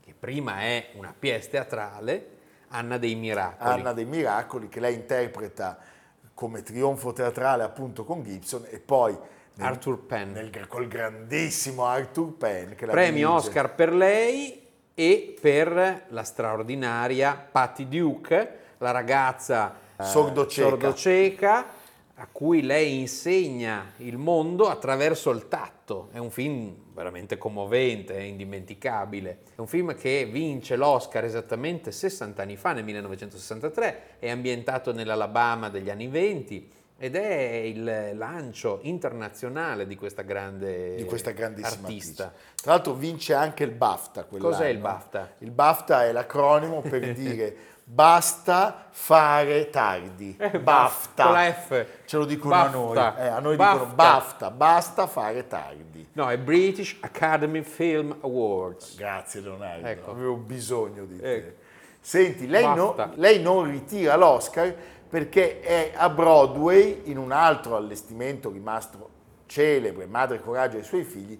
che 0.00 0.14
prima 0.16 0.60
è 0.60 0.90
una 0.94 1.12
pièce 1.18 1.48
teatrale, 1.48 2.38
Anna 2.68 2.96
dei 2.96 3.16
Miracoli. 3.16 3.70
Anna 3.72 3.92
dei 3.92 4.04
Miracoli, 4.04 4.68
che 4.68 4.78
lei 4.78 4.94
interpreta 4.94 5.76
come 6.32 6.62
trionfo 6.62 7.12
teatrale 7.12 7.64
appunto 7.64 8.04
con 8.04 8.22
Gibson 8.22 8.68
e 8.70 8.78
poi 8.78 9.10
nel, 9.54 9.66
Arthur 9.66 9.98
Penn. 9.98 10.30
Nel, 10.30 10.68
col 10.68 10.86
grandissimo 10.86 11.86
Arthur 11.86 12.34
Penn. 12.34 12.74
Che 12.74 12.86
Premio 12.86 13.32
Oscar 13.32 13.74
per 13.74 13.92
lei 13.92 14.64
e 14.94 15.34
per 15.40 16.04
la 16.06 16.22
straordinaria 16.22 17.48
Patty 17.50 17.88
Duke, 17.88 18.58
la 18.78 18.92
ragazza 18.92 19.74
eh, 19.96 20.04
sordoceca. 20.04 21.78
A 22.20 22.28
cui 22.30 22.60
lei 22.60 22.98
insegna 22.98 23.92
il 23.98 24.18
mondo 24.18 24.68
attraverso 24.68 25.30
il 25.30 25.48
tatto. 25.48 26.10
È 26.12 26.18
un 26.18 26.30
film 26.30 26.74
veramente 26.92 27.38
commovente, 27.38 28.14
è 28.14 28.20
indimenticabile. 28.20 29.38
È 29.54 29.60
un 29.60 29.66
film 29.66 29.94
che 29.96 30.28
vince 30.30 30.76
l'Oscar 30.76 31.24
esattamente 31.24 31.90
60 31.90 32.42
anni 32.42 32.56
fa, 32.56 32.74
nel 32.74 32.84
1963, 32.84 34.18
è 34.18 34.28
ambientato 34.28 34.92
nell'Alabama 34.92 35.70
degli 35.70 35.88
anni 35.88 36.08
20 36.08 36.72
ed 36.98 37.16
è 37.16 37.62
il 37.64 38.10
lancio 38.12 38.80
internazionale 38.82 39.86
di 39.86 39.96
questa 39.96 40.20
grande 40.20 40.96
di 40.96 41.04
questa 41.04 41.30
grandissima 41.30 41.86
artista. 41.86 42.24
artista. 42.24 42.62
Tra 42.62 42.72
l'altro 42.72 42.92
vince 42.92 43.32
anche 43.32 43.64
il 43.64 43.70
BAFTA. 43.70 44.24
Cos'è 44.24 44.68
il 44.68 44.76
BAFTA? 44.76 45.36
Il 45.38 45.50
BAFTA 45.52 46.04
è 46.04 46.12
l'acronimo 46.12 46.82
per 46.82 47.14
dire 47.16 47.56
basta 47.92 48.86
fare 48.90 49.68
tardi. 49.68 50.36
Eh, 50.38 50.60
BAFTA. 50.60 51.24
Con 51.24 51.32
la 51.32 51.52
F. 51.52 51.86
Ce 52.04 52.16
lo 52.16 52.24
dicono 52.24 52.54
BAFTA. 52.54 52.70
a 52.70 53.18
noi. 53.18 53.26
Eh, 53.26 53.26
a 53.28 53.38
noi 53.40 53.56
BAFTA. 53.56 53.72
dicono 53.78 53.94
BAFTA, 53.94 54.50
basta 54.50 55.06
fare 55.06 55.46
tardi. 55.48 56.08
No, 56.12 56.30
è 56.30 56.38
British 56.38 56.98
Academy 57.00 57.62
Film 57.62 58.16
Awards. 58.20 58.96
Grazie 58.96 59.40
Leonardo, 59.40 59.86
ecco. 59.86 60.10
avevo 60.12 60.34
bisogno 60.36 61.04
di 61.04 61.18
te. 61.18 61.34
Ecco. 61.34 61.58
Senti, 62.00 62.46
lei, 62.46 62.64
no, 62.64 62.94
lei 63.16 63.42
non 63.42 63.64
ritira 63.64 64.16
l'Oscar 64.16 64.74
perché 65.08 65.60
è 65.60 65.92
a 65.94 66.08
Broadway 66.08 67.02
in 67.06 67.18
un 67.18 67.32
altro 67.32 67.76
allestimento 67.76 68.50
rimasto 68.50 69.10
celebre, 69.46 70.06
Madre 70.06 70.40
Coraggio 70.40 70.76
ai 70.78 70.84
suoi 70.84 71.02
figli, 71.02 71.38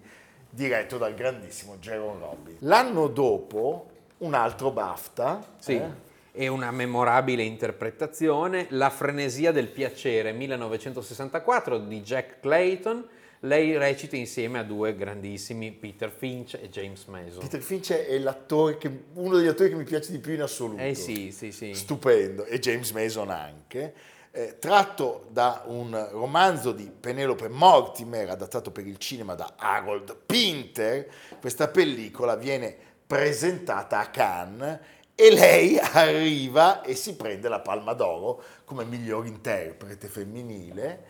diretto 0.49 0.97
dal 0.97 1.15
grandissimo 1.15 1.77
Jerome 1.77 2.19
Robbins. 2.19 2.57
L'anno 2.61 3.07
dopo 3.07 3.87
un 4.19 4.33
altro 4.33 4.69
BAFTA. 4.71 5.39
Sì. 5.57 5.77
Eh? 5.77 6.09
E 6.33 6.47
una 6.47 6.71
memorabile 6.71 7.43
interpretazione, 7.43 8.67
La 8.69 8.89
frenesia 8.89 9.51
del 9.51 9.67
piacere, 9.67 10.31
1964 10.31 11.79
di 11.79 12.01
Jack 12.01 12.39
Clayton, 12.39 13.05
lei 13.41 13.75
recita 13.75 14.15
insieme 14.15 14.59
a 14.59 14.63
due 14.63 14.95
grandissimi, 14.95 15.71
Peter 15.71 16.11
Finch 16.11 16.53
e 16.61 16.69
James 16.69 17.05
Mason. 17.05 17.39
Peter 17.39 17.61
Finch 17.61 17.91
è 17.91 18.17
l'attore 18.19 18.77
che, 18.77 18.89
uno 19.13 19.37
degli 19.37 19.47
attori 19.47 19.69
che 19.69 19.75
mi 19.75 19.83
piace 19.83 20.11
di 20.11 20.19
più 20.19 20.33
in 20.33 20.41
assoluto. 20.43 20.81
Eh 20.81 20.93
sì, 20.93 21.31
sì, 21.31 21.51
sì. 21.51 21.73
Stupendo. 21.73 22.45
E 22.45 22.59
James 22.59 22.91
Mason 22.91 23.31
anche. 23.31 23.93
Eh, 24.29 24.59
tratto 24.59 25.25
da 25.31 25.63
un 25.65 26.09
romanzo 26.11 26.71
di 26.71 26.89
Penelope 26.97 27.49
Mortimer, 27.49 28.29
adattato 28.29 28.71
per 28.71 28.85
il 28.85 28.97
cinema 28.97 29.33
da 29.33 29.55
Harold 29.57 30.15
Pinter, 30.25 31.07
questa 31.39 31.67
pellicola 31.67 32.35
viene 32.35 32.73
presentata 33.07 33.99
a 33.99 34.09
Cannes 34.09 34.79
e 35.21 35.29
lei 35.29 35.77
arriva 35.93 36.81
e 36.81 36.95
si 36.95 37.15
prende 37.15 37.47
la 37.47 37.59
Palma 37.59 37.93
d'Oro 37.93 38.41
come 38.65 38.85
miglior 38.85 39.27
interprete 39.27 40.07
femminile 40.07 41.09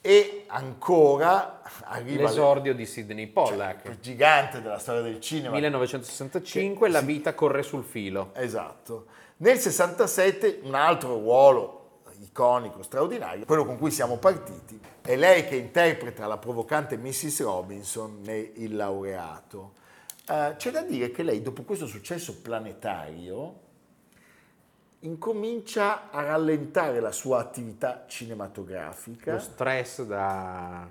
e 0.00 0.44
ancora 0.46 1.60
arriva 1.82 2.22
l'esordio 2.22 2.72
le... 2.72 2.78
di 2.78 2.86
Sidney 2.86 3.26
Pollack, 3.26 3.84
cioè, 3.84 3.98
gigante 4.00 4.62
della 4.62 4.78
storia 4.78 5.02
del 5.02 5.20
cinema. 5.20 5.52
1965, 5.52 6.86
che, 6.86 6.92
La 6.92 7.02
vita 7.02 7.34
corre 7.34 7.62
sul 7.62 7.84
filo. 7.84 8.30
Esatto. 8.32 9.06
Nel 9.38 9.58
67 9.58 10.60
un 10.62 10.74
altro 10.74 11.18
ruolo 11.18 12.00
iconico, 12.22 12.82
straordinario, 12.82 13.44
quello 13.44 13.66
con 13.66 13.76
cui 13.76 13.90
siamo 13.90 14.16
partiti, 14.16 14.80
è 15.02 15.16
lei 15.16 15.46
che 15.46 15.56
interpreta 15.56 16.26
la 16.26 16.38
provocante 16.38 16.96
Mrs. 16.96 17.42
Robinson 17.42 18.20
nel 18.22 18.52
Il 18.54 18.74
laureato. 18.74 19.72
Uh, 20.28 20.54
c'è 20.56 20.70
da 20.70 20.82
dire 20.82 21.10
che 21.10 21.22
lei, 21.22 21.42
dopo 21.42 21.62
questo 21.62 21.86
successo 21.86 22.40
planetario, 22.40 23.68
incomincia 25.00 26.10
a 26.10 26.22
rallentare 26.22 27.00
la 27.00 27.12
sua 27.12 27.40
attività 27.40 28.04
cinematografica. 28.06 29.32
Lo 29.32 29.38
stress 29.38 30.02
da, 30.02 30.88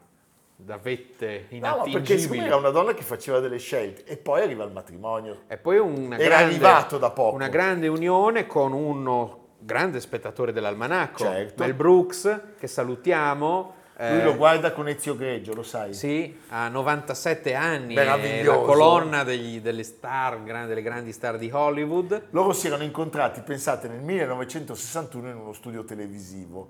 da 0.55 0.77
vette 0.77 1.45
inattingibili. 1.49 1.59
No, 1.61 1.77
ma 1.77 1.91
perché 1.91 2.17
secondo 2.17 2.41
me 2.41 2.47
era 2.47 2.57
una 2.57 2.69
donna 2.69 2.93
che 2.93 3.03
faceva 3.03 3.39
delle 3.39 3.59
scelte 3.59 4.03
e 4.05 4.17
poi 4.17 4.41
arriva 4.41 4.63
il 4.63 4.71
matrimonio. 4.71 5.43
E 5.47 5.57
poi 5.57 5.77
una 5.77 6.17
era 6.17 6.37
grande, 6.37 6.53
arrivato 6.55 6.97
da 6.97 7.11
poco. 7.11 7.35
Una 7.35 7.49
grande 7.49 7.87
unione 7.87 8.47
con 8.47 8.73
uno 8.73 9.47
grande 9.59 9.99
spettatore 9.99 10.51
dell'almanacco, 10.51 11.23
certo. 11.23 11.63
Mel 11.63 11.73
Brooks, 11.73 12.41
che 12.57 12.67
salutiamo, 12.67 13.75
lui 13.99 14.23
lo 14.23 14.31
eh, 14.31 14.37
guarda 14.37 14.71
con 14.71 14.87
Ezio 14.87 15.17
Greggio, 15.17 15.53
lo 15.53 15.61
sai? 15.61 15.93
Sì, 15.93 16.39
ha 16.47 16.69
97 16.69 17.53
anni, 17.53 17.95
è 17.95 18.03
la 18.05 18.55
colonna 18.59 19.25
degli, 19.25 19.59
delle 19.59 19.83
star, 19.83 20.39
delle 20.39 20.81
grandi 20.81 21.11
star 21.11 21.37
di 21.37 21.49
Hollywood. 21.51 22.27
Loro 22.29 22.53
si 22.53 22.67
erano 22.67 22.83
incontrati, 22.83 23.41
pensate, 23.41 23.89
nel 23.89 23.99
1961 23.99 25.29
in 25.29 25.35
uno 25.35 25.51
studio 25.51 25.83
televisivo. 25.83 26.69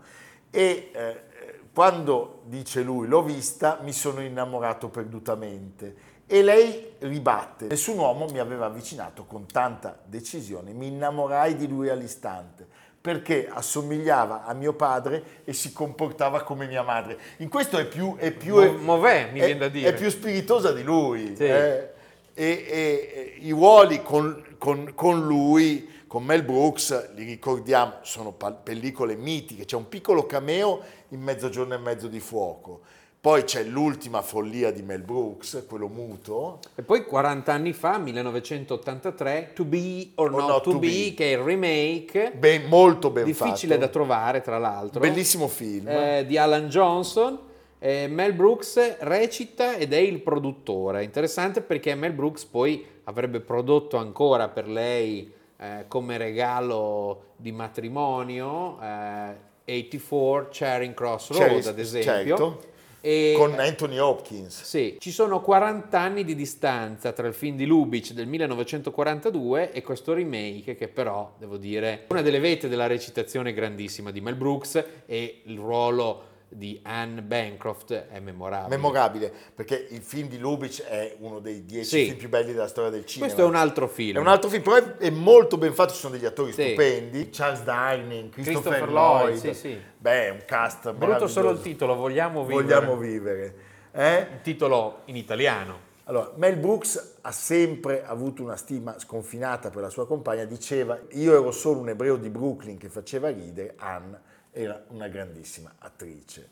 E 0.49 0.89
eh, 0.91 1.23
quando 1.71 2.41
dice 2.45 2.81
lui 2.81 3.07
l'ho 3.07 3.21
vista 3.21 3.77
mi 3.83 3.93
sono 3.93 4.21
innamorato 4.21 4.89
perdutamente. 4.89 6.17
E 6.25 6.41
lei 6.41 6.93
ribatte, 6.99 7.67
nessun 7.67 7.99
uomo 7.99 8.25
mi 8.25 8.39
aveva 8.39 8.65
avvicinato 8.65 9.25
con 9.25 9.45
tanta 9.45 9.99
decisione, 10.03 10.73
mi 10.73 10.87
innamorai 10.87 11.55
di 11.55 11.67
lui 11.67 11.89
all'istante 11.89 12.78
perché 13.09 13.49
assomigliava 13.51 14.43
a 14.45 14.53
mio 14.53 14.73
padre 14.73 15.41
e 15.43 15.51
si 15.51 15.73
comportava 15.73 16.43
come 16.43 16.67
mia 16.67 16.83
madre. 16.83 17.17
In 17.37 17.49
questo 17.49 17.79
è 17.79 17.87
più... 17.87 18.15
È 18.17 18.31
più 18.31 18.77
Mové, 18.77 19.29
mi 19.31 19.39
è, 19.39 19.45
viene 19.45 19.59
da 19.61 19.67
dire. 19.67 19.89
È 19.89 19.93
più 19.95 20.11
spiritosa 20.11 20.71
di 20.71 20.83
lui. 20.83 21.35
Sì. 21.35 21.45
Eh, 21.45 21.89
e, 22.35 22.65
e, 22.69 23.33
i 23.39 23.49
ruoli 23.49 24.03
con, 24.03 24.43
con, 24.59 24.91
con, 24.93 25.25
lui, 25.25 25.89
con 26.05 26.23
Mel 26.23 26.43
Brooks, 26.43 27.15
li 27.15 27.23
ricordiamo, 27.23 27.93
sono 28.01 28.31
pellicole 28.31 29.15
mitiche. 29.15 29.65
C'è 29.65 29.75
un 29.75 29.89
piccolo 29.89 30.27
cameo 30.27 30.79
in 31.07 31.21
Mezzogiorno 31.21 31.73
e 31.73 31.79
mezzo 31.79 32.07
di 32.07 32.19
fuoco 32.19 32.81
poi 33.21 33.43
c'è 33.43 33.63
l'ultima 33.63 34.21
follia 34.21 34.71
di 34.71 34.81
Mel 34.81 35.01
Brooks, 35.01 35.65
quello 35.67 35.89
muto. 35.89 36.59
E 36.75 36.83
poi 36.83 37.03
40 37.03 37.51
anni 37.51 37.73
fa, 37.73 37.97
1983, 37.97 39.51
To 39.55 39.65
Be 39.65 40.11
or, 40.15 40.31
or 40.31 40.39
Not, 40.39 40.49
not, 40.49 40.63
To, 40.63 40.71
to 40.71 40.79
be, 40.79 40.87
be, 40.87 41.13
che 41.15 41.33
è 41.33 41.37
il 41.37 41.43
remake. 41.43 42.31
Ben, 42.37 42.67
molto 42.67 43.09
ben 43.09 43.25
difficile 43.25 43.73
fatto. 43.73 43.85
da 43.85 43.87
trovare, 43.91 44.39
tra 44.39 44.57
l'altro. 44.57 45.01
Bellissimo 45.01 45.49
film. 45.49 45.89
Eh, 45.89 46.23
di 46.25 46.37
Alan 46.37 46.69
Johnson. 46.69 47.37
Eh, 47.77 48.07
Mel 48.07 48.31
Brooks 48.31 48.99
recita 48.99 49.75
ed 49.75 49.91
è 49.91 49.97
il 49.97 50.21
produttore. 50.21 51.03
Interessante 51.03 51.59
perché 51.59 51.95
Mel 51.95 52.13
Brooks 52.13 52.45
poi 52.45 52.85
avrebbe 53.03 53.41
prodotto 53.41 53.97
ancora 53.97 54.47
per 54.47 54.69
lei 54.69 55.29
eh, 55.57 55.83
come 55.89 56.17
regalo 56.17 57.33
di 57.35 57.51
matrimonio 57.51 58.79
eh, 58.81 59.81
84 59.81 60.47
Charing 60.51 60.93
Cross 60.93 61.31
Road, 61.31 61.65
ad 61.65 61.79
esempio. 61.79 62.37
Certo 62.37 62.68
e, 63.01 63.33
con 63.35 63.59
Anthony 63.59 63.97
Hopkins. 63.97 64.63
Sì, 64.63 64.97
ci 64.99 65.11
sono 65.11 65.41
40 65.41 65.99
anni 65.99 66.23
di 66.23 66.35
distanza 66.35 67.11
tra 67.11 67.27
il 67.27 67.33
film 67.33 67.55
di 67.55 67.65
Lubitsch 67.65 68.13
del 68.13 68.27
1942 68.27 69.71
e 69.71 69.81
questo 69.81 70.13
remake 70.13 70.75
che 70.75 70.87
però, 70.87 71.33
devo 71.37 71.57
dire, 71.57 71.91
è 71.91 72.05
una 72.09 72.21
delle 72.21 72.39
vette 72.39 72.67
della 72.67 72.87
recitazione 72.87 73.53
grandissima 73.53 74.11
di 74.11 74.21
Mel 74.21 74.35
Brooks 74.35 74.83
e 75.05 75.41
il 75.45 75.57
ruolo 75.57 76.28
di 76.49 76.79
Anne 76.83 77.21
Bancroft 77.21 77.93
è 77.93 78.19
memorabile. 78.19 78.75
Memorabile, 78.75 79.33
perché 79.53 79.87
il 79.91 80.01
film 80.01 80.27
di 80.27 80.39
Lubitsch 80.39 80.83
è 80.83 81.15
uno 81.19 81.39
dei 81.39 81.63
dieci 81.63 81.89
sì. 81.89 82.05
film 82.05 82.17
più 82.17 82.29
belli 82.29 82.51
della 82.51 82.67
storia 82.67 82.89
del 82.89 83.05
cinema. 83.05 83.31
Questo 83.31 83.45
è 83.45 83.49
un 83.49 83.55
altro 83.55 83.87
film. 83.87 84.17
È 84.17 84.19
un 84.19 84.27
altro 84.27 84.49
film, 84.49 84.63
però 84.63 84.97
è, 84.97 85.09
molto 85.11 85.57
ben 85.57 85.73
fatto, 85.73 85.93
ci 85.93 85.99
sono 85.99 86.13
degli 86.13 86.25
attori 86.25 86.51
sì. 86.51 86.63
stupendi. 86.63 87.29
Charles 87.29 87.63
Dining, 87.63 88.29
Christopher, 88.31 88.61
Christopher 88.61 88.91
Lloyd. 88.91 89.27
Lloyd. 89.27 89.39
Sì, 89.39 89.53
sì. 89.53 89.81
Beh, 89.97 90.27
è 90.27 90.29
un 90.31 90.43
cast 90.45 90.91
Brutto 90.93 91.27
solo 91.27 91.51
il 91.51 91.61
titolo, 91.61 91.95
Vogliamo 91.95 92.43
vivere. 92.43 92.63
Vogliamo 92.63 92.97
vivere. 92.97 93.55
Eh? 93.91 94.27
Il 94.33 94.41
titolo 94.41 95.01
in 95.05 95.15
italiano. 95.15 95.87
Allora, 96.05 96.31
Mel 96.37 96.57
Brooks 96.57 97.17
ha 97.21 97.31
sempre 97.31 98.03
avuto 98.03 98.41
una 98.41 98.55
stima 98.55 98.97
sconfinata 98.97 99.69
per 99.69 99.83
la 99.83 99.89
sua 99.89 100.07
compagna, 100.07 100.43
diceva 100.45 100.99
io 101.11 101.33
ero 101.33 101.51
solo 101.51 101.81
un 101.81 101.89
ebreo 101.89 102.15
di 102.15 102.29
Brooklyn 102.31 102.77
che 102.77 102.89
faceva 102.89 103.29
ridere, 103.29 103.75
Anne 103.77 104.19
era 104.51 104.83
una 104.89 105.07
grandissima 105.07 105.73
attrice. 105.79 106.49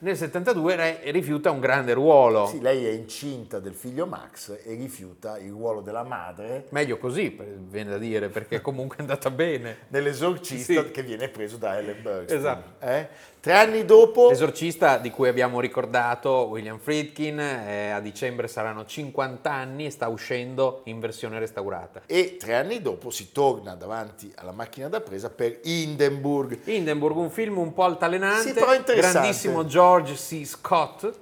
Nel 0.00 0.16
72 0.16 0.76
re- 0.76 1.00
rifiuta 1.10 1.50
un 1.50 1.58
grande 1.58 1.92
ruolo. 1.92 2.46
Sì, 2.46 2.60
lei 2.60 2.86
è 2.86 2.90
incinta 2.90 3.58
del 3.58 3.74
figlio 3.74 4.06
Max 4.06 4.50
e 4.64 4.74
rifiuta 4.74 5.38
il 5.38 5.50
ruolo 5.50 5.80
della 5.80 6.04
madre 6.04 6.66
Meglio 6.70 6.98
così, 6.98 7.36
viene 7.68 7.90
da 7.90 7.98
dire, 7.98 8.28
perché 8.28 8.60
comunque 8.60 8.98
è 8.98 9.00
andata 9.00 9.30
bene. 9.30 9.78
nell'esorcista 9.90 10.84
Sì. 10.84 10.90
che 10.92 11.02
viene 11.02 11.28
preso 11.28 11.56
da 11.56 11.78
Ellen 11.78 12.00
Burstyn. 12.00 12.36
Esatto. 12.36 12.86
Eh? 12.86 13.08
Tre 13.40 13.52
anni 13.52 13.84
dopo, 13.84 14.28
L'esorcista 14.30 14.98
di 14.98 15.10
cui 15.10 15.28
abbiamo 15.28 15.60
ricordato 15.60 16.48
William 16.50 16.78
Friedkin, 16.78 17.38
eh, 17.38 17.90
a 17.90 18.00
dicembre 18.00 18.48
saranno 18.48 18.84
50 18.84 19.50
anni 19.50 19.86
e 19.86 19.90
sta 19.90 20.08
uscendo 20.08 20.80
in 20.84 20.98
versione 20.98 21.38
restaurata. 21.38 22.02
e 22.06 22.36
tre 22.36 22.54
anni 22.56 22.82
dopo 22.82 23.10
si 23.10 23.30
torna 23.30 23.74
davanti 23.76 24.32
alla 24.34 24.50
macchina 24.50 24.88
da 24.88 25.00
presa 25.00 25.30
per 25.30 25.60
Hindenburg. 25.62 26.58
Hindenburg, 26.64 27.16
un 27.16 27.30
film 27.30 27.58
un 27.58 27.72
po' 27.72 27.84
altalenante, 27.84 28.48
Sì, 28.48 28.52
però 28.54 28.74
interessante. 28.74 29.18
grandissimo 29.20 29.64
George 29.66 30.14
C. 30.14 30.44
Scott, 30.44 31.12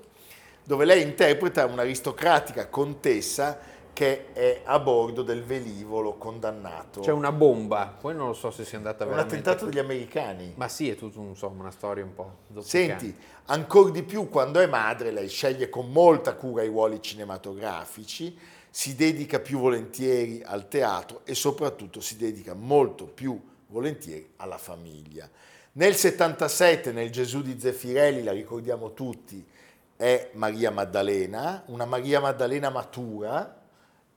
dove 0.64 0.86
lei 0.86 1.02
interpreta 1.02 1.66
un'aristocratica 1.66 2.66
contessa 2.68 3.58
che 3.96 4.34
è 4.34 4.60
a 4.62 4.78
bordo 4.78 5.22
del 5.22 5.42
velivolo 5.42 6.18
condannato. 6.18 7.00
c'è 7.00 7.12
una 7.12 7.32
bomba, 7.32 7.96
poi 7.98 8.14
non 8.14 8.26
lo 8.26 8.34
so 8.34 8.50
se 8.50 8.66
sia 8.66 8.76
andata 8.76 9.04
un 9.04 9.10
veramente... 9.12 9.38
attentato 9.38 9.64
degli 9.64 9.78
americani. 9.78 10.52
Ma 10.56 10.68
sì, 10.68 10.90
è 10.90 10.96
tutto 10.96 11.20
insomma 11.20 11.62
una 11.62 11.70
storia 11.70 12.04
un 12.04 12.12
po' 12.12 12.40
zoppicante. 12.52 12.68
Senti, 12.68 13.16
ancora 13.46 13.88
di 13.88 14.02
più 14.02 14.28
quando 14.28 14.60
è 14.60 14.66
madre, 14.66 15.12
lei 15.12 15.30
sceglie 15.30 15.70
con 15.70 15.90
molta 15.90 16.34
cura 16.34 16.62
i 16.62 16.66
ruoli 16.66 17.00
cinematografici, 17.00 18.38
si 18.68 18.94
dedica 18.94 19.40
più 19.40 19.60
volentieri 19.60 20.42
al 20.44 20.68
teatro 20.68 21.22
e 21.24 21.34
soprattutto 21.34 22.02
si 22.02 22.18
dedica 22.18 22.52
molto 22.52 23.06
più 23.06 23.40
volentieri 23.68 24.32
alla 24.36 24.58
famiglia. 24.58 25.26
Nel 25.72 25.94
77, 25.94 26.92
nel 26.92 27.08
Gesù 27.08 27.40
di 27.40 27.58
Zeffirelli, 27.58 28.22
la 28.22 28.32
ricordiamo 28.32 28.92
tutti, 28.92 29.42
è 29.96 30.32
Maria 30.34 30.70
Maddalena, 30.70 31.62
una 31.68 31.86
Maria 31.86 32.20
Maddalena 32.20 32.68
matura, 32.68 33.64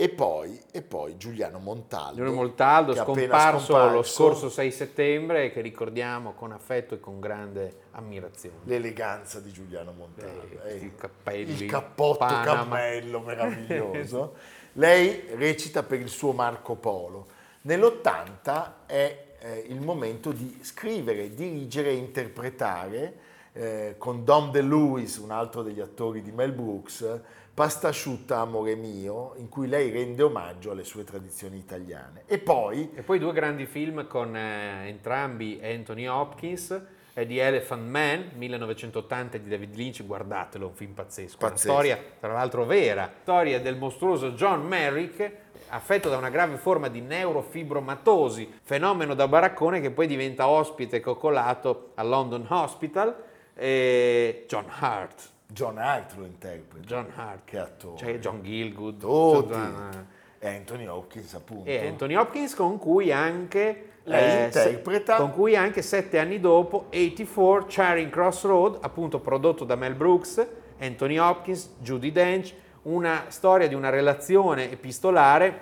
e 0.01 0.07
poi, 0.07 0.57
e 0.71 0.81
poi 0.81 1.17
Giuliano 1.17 1.59
Montaldo. 1.59 2.15
Giulio 2.15 2.31
Montaldo, 2.31 2.91
appena 2.93 3.03
scomparso, 3.03 3.73
lo 3.73 4.01
scomparso. 4.01 4.13
scorso 4.13 4.49
6 4.49 4.71
settembre, 4.71 5.51
che 5.51 5.59
ricordiamo 5.59 6.31
con 6.31 6.53
affetto 6.53 6.95
e 6.95 7.01
con 7.01 7.19
grande 7.19 7.87
ammirazione. 7.91 8.59
l'eleganza 8.63 9.41
di 9.41 9.51
Giuliano 9.51 9.91
Montaldo. 9.91 10.63
Eh, 10.63 10.85
eh, 10.85 10.95
cappelli, 10.95 11.63
il 11.63 11.69
cappotto 11.69 12.19
Panama. 12.19 12.45
cammello 12.45 13.19
meraviglioso. 13.27 14.35
Lei 14.73 15.31
recita 15.35 15.83
per 15.83 15.99
il 15.99 16.07
suo 16.07 16.31
Marco 16.31 16.75
Polo. 16.75 17.27
Nell'80 17.63 18.71
è 18.85 19.25
eh, 19.37 19.65
il 19.67 19.81
momento 19.81 20.31
di 20.31 20.59
scrivere, 20.61 21.33
dirigere 21.33 21.89
e 21.89 21.95
interpretare 21.95 23.13
eh, 23.51 23.95
con 23.97 24.23
Dom 24.23 24.49
DeLuis, 24.51 25.17
un 25.17 25.31
altro 25.31 25.61
degli 25.61 25.81
attori 25.81 26.21
di 26.21 26.31
Mel 26.31 26.53
Brooks, 26.53 27.19
Pasta 27.59 27.89
asciutta, 27.89 28.37
amore 28.37 28.75
mio, 28.75 29.33
in 29.35 29.49
cui 29.49 29.67
lei 29.67 29.91
rende 29.91 30.23
omaggio 30.23 30.71
alle 30.71 30.85
sue 30.85 31.03
tradizioni 31.03 31.57
italiane. 31.57 32.23
E 32.25 32.37
poi 32.37 32.89
E 32.95 33.01
poi 33.01 33.19
due 33.19 33.33
grandi 33.33 33.65
film 33.65 34.07
con 34.07 34.33
eh, 34.33 34.87
entrambi 34.87 35.59
Anthony 35.61 36.07
Hopkins, 36.07 36.81
è 37.11 37.25
di 37.25 37.37
Elephant 37.37 37.85
Man, 37.85 38.29
1980 38.35 39.39
di 39.39 39.49
David 39.49 39.75
Lynch, 39.75 40.05
guardatelo, 40.05 40.67
un 40.67 40.73
film 40.73 40.93
pazzesco. 40.93 41.35
Una 41.41 41.49
Pazzesco. 41.49 41.73
storia, 41.73 41.99
tra 42.17 42.31
l'altro, 42.31 42.63
vera. 42.63 43.11
Storia 43.23 43.59
del 43.59 43.75
mostruoso 43.75 44.29
John 44.29 44.65
Merrick, 44.65 45.29
affetto 45.67 46.07
da 46.07 46.15
una 46.15 46.29
grave 46.29 46.55
forma 46.55 46.87
di 46.87 47.01
neurofibromatosi, 47.01 48.53
fenomeno 48.63 49.15
da 49.15 49.27
baraccone 49.27 49.81
che 49.81 49.91
poi 49.91 50.07
diventa 50.07 50.47
ospite 50.47 51.01
coccolato 51.01 51.91
al 51.95 52.07
London 52.07 52.45
Hospital. 52.47 53.13
E 53.53 54.45
John 54.47 54.63
Hart. 54.69 55.31
John 55.51 55.77
Hart 55.79 56.15
lo 56.17 56.25
interpreta. 56.25 56.85
John 56.85 57.07
Hart. 57.15 57.39
Che 57.45 57.57
attore. 57.57 57.95
C'è 57.97 58.19
John 58.19 58.41
Gilgood. 58.43 58.99
Tutti. 58.99 59.53
John- 59.53 60.07
E 60.41 60.47
Anthony 60.55 60.85
Hopkins 60.87 61.33
appunto. 61.33 61.69
e 61.69 61.85
Anthony 61.87 62.15
Hopkins 62.15 62.55
con 62.55 62.77
cui 62.77 63.11
anche 63.11 63.89
Lei 64.03 64.49
se- 64.51 64.69
interpreta- 64.69 65.17
con 65.17 65.31
cui 65.33 65.53
anche 65.57 65.81
sette 65.81 66.17
anni 66.17 66.39
dopo 66.39 66.85
84 66.93 67.65
Charing 67.67 68.09
Cross 68.09 68.45
Road 68.45 68.77
appunto 68.79 69.19
prodotto 69.19 69.65
da 69.65 69.75
Mel 69.75 69.95
Brooks 69.95 70.47
Anthony 70.79 71.17
Hopkins 71.17 71.73
Judy 71.79 72.13
Dench 72.13 72.53
una 72.83 73.25
storia 73.27 73.67
di 73.67 73.75
una 73.75 73.89
relazione 73.89 74.71
epistolare 74.71 75.59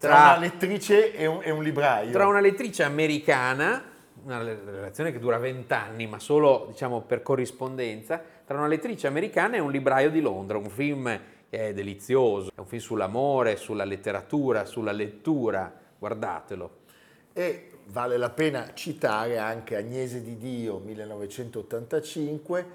Tra, 0.00 0.08
tra, 0.10 0.18
una 0.30 0.38
lettrice 0.38 1.14
e 1.14 1.26
un, 1.26 1.38
e 1.44 1.50
un 1.52 1.62
libraio. 1.62 2.10
tra 2.10 2.26
una 2.26 2.40
lettrice 2.40 2.82
americana 2.82 3.84
una 4.24 4.42
relazione 4.42 5.12
che 5.12 5.20
dura 5.20 5.38
20 5.38 5.72
anni 5.72 6.08
ma 6.08 6.18
solo 6.18 6.66
diciamo 6.68 7.00
per 7.02 7.22
corrispondenza 7.22 8.20
tra 8.50 8.58
una 8.58 8.66
lettrice 8.66 9.06
americana 9.06 9.54
e 9.54 9.60
un 9.60 9.70
libraio 9.70 10.10
di 10.10 10.20
Londra 10.20 10.58
un 10.58 10.70
film 10.70 11.04
che 11.48 11.68
è 11.68 11.72
delizioso 11.72 12.50
è 12.52 12.58
un 12.58 12.66
film 12.66 12.82
sull'amore 12.82 13.54
sulla 13.54 13.84
letteratura 13.84 14.64
sulla 14.64 14.90
lettura 14.90 15.72
guardatelo 15.96 16.78
E 17.32 17.70
vale 17.84 18.16
la 18.16 18.30
pena 18.30 18.74
citare 18.74 19.38
anche 19.38 19.76
Agnese 19.76 20.24
di 20.24 20.36
Dio 20.36 20.78
1985 20.78 22.66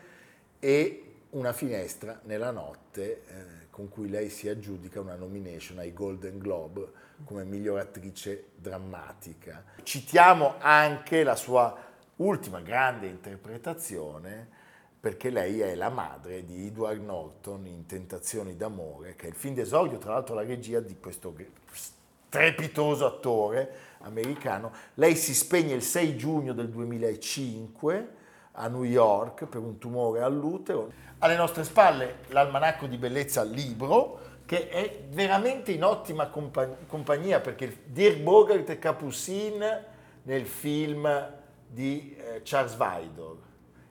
e 0.60 1.04
Una 1.32 1.52
finestra 1.52 2.22
nella 2.24 2.52
notte 2.52 3.04
eh, 3.04 3.24
con 3.70 3.90
cui 3.90 4.10
lei 4.10 4.30
si 4.30 4.48
aggiudica 4.48 5.02
una 5.02 5.16
nomination 5.16 5.80
ai 5.80 5.92
Golden 5.92 6.38
Globe 6.38 6.90
come 7.26 7.44
miglior 7.44 7.80
attrice 7.80 8.46
drammatica. 8.56 9.62
Citiamo 9.84 10.56
anche 10.60 11.24
la 11.24 11.36
sua 11.36 11.78
ultima 12.16 12.62
grande 12.62 13.08
interpretazione 13.08 14.64
perché 15.06 15.30
lei 15.30 15.60
è 15.60 15.76
la 15.76 15.90
madre 15.90 16.44
di 16.46 16.66
Edward 16.66 17.00
Norton 17.00 17.68
in 17.68 17.86
Tentazioni 17.86 18.56
d'amore, 18.56 19.16
che 19.16 19.28
è 19.28 19.30
il 19.30 19.36
film 19.36 19.54
d'esordio, 19.54 20.00
tra 20.00 20.14
l'altro 20.14 20.34
la 20.34 20.42
regia 20.42 20.80
di 20.80 20.98
questo 21.00 21.32
strepitoso 21.72 23.06
attore 23.06 23.72
americano. 24.00 24.72
Lei 24.96 25.16
si 25.16 25.36
spegne 25.36 25.76
il 25.76 25.84
6 25.84 26.18
giugno 26.18 26.54
del 26.54 26.70
2005 26.70 28.08
a 28.54 28.68
New 28.68 28.82
York 28.82 29.46
per 29.46 29.62
un 29.62 29.78
tumore 29.78 30.22
all'utero. 30.22 30.92
Alle 31.20 31.36
nostre 31.36 31.64
spalle 31.66 32.22
l'almanacco 32.30 32.88
di 32.88 32.98
bellezza 32.98 33.44
libro, 33.44 34.20
che 34.48 34.70
è 34.70 35.04
veramente 35.12 35.72
in 35.72 35.84
ottima 35.84 36.30
compa- 36.30 36.78
compagnia 36.88 37.42
perché 37.42 37.82
Dirk 37.86 38.22
Bogart 38.22 38.72
e 38.72 38.80
Capucine 38.80 39.86
nel 40.24 40.48
film 40.48 41.32
di 41.68 42.18
eh, 42.18 42.42
Charles 42.44 42.76
Vidor. 42.76 43.45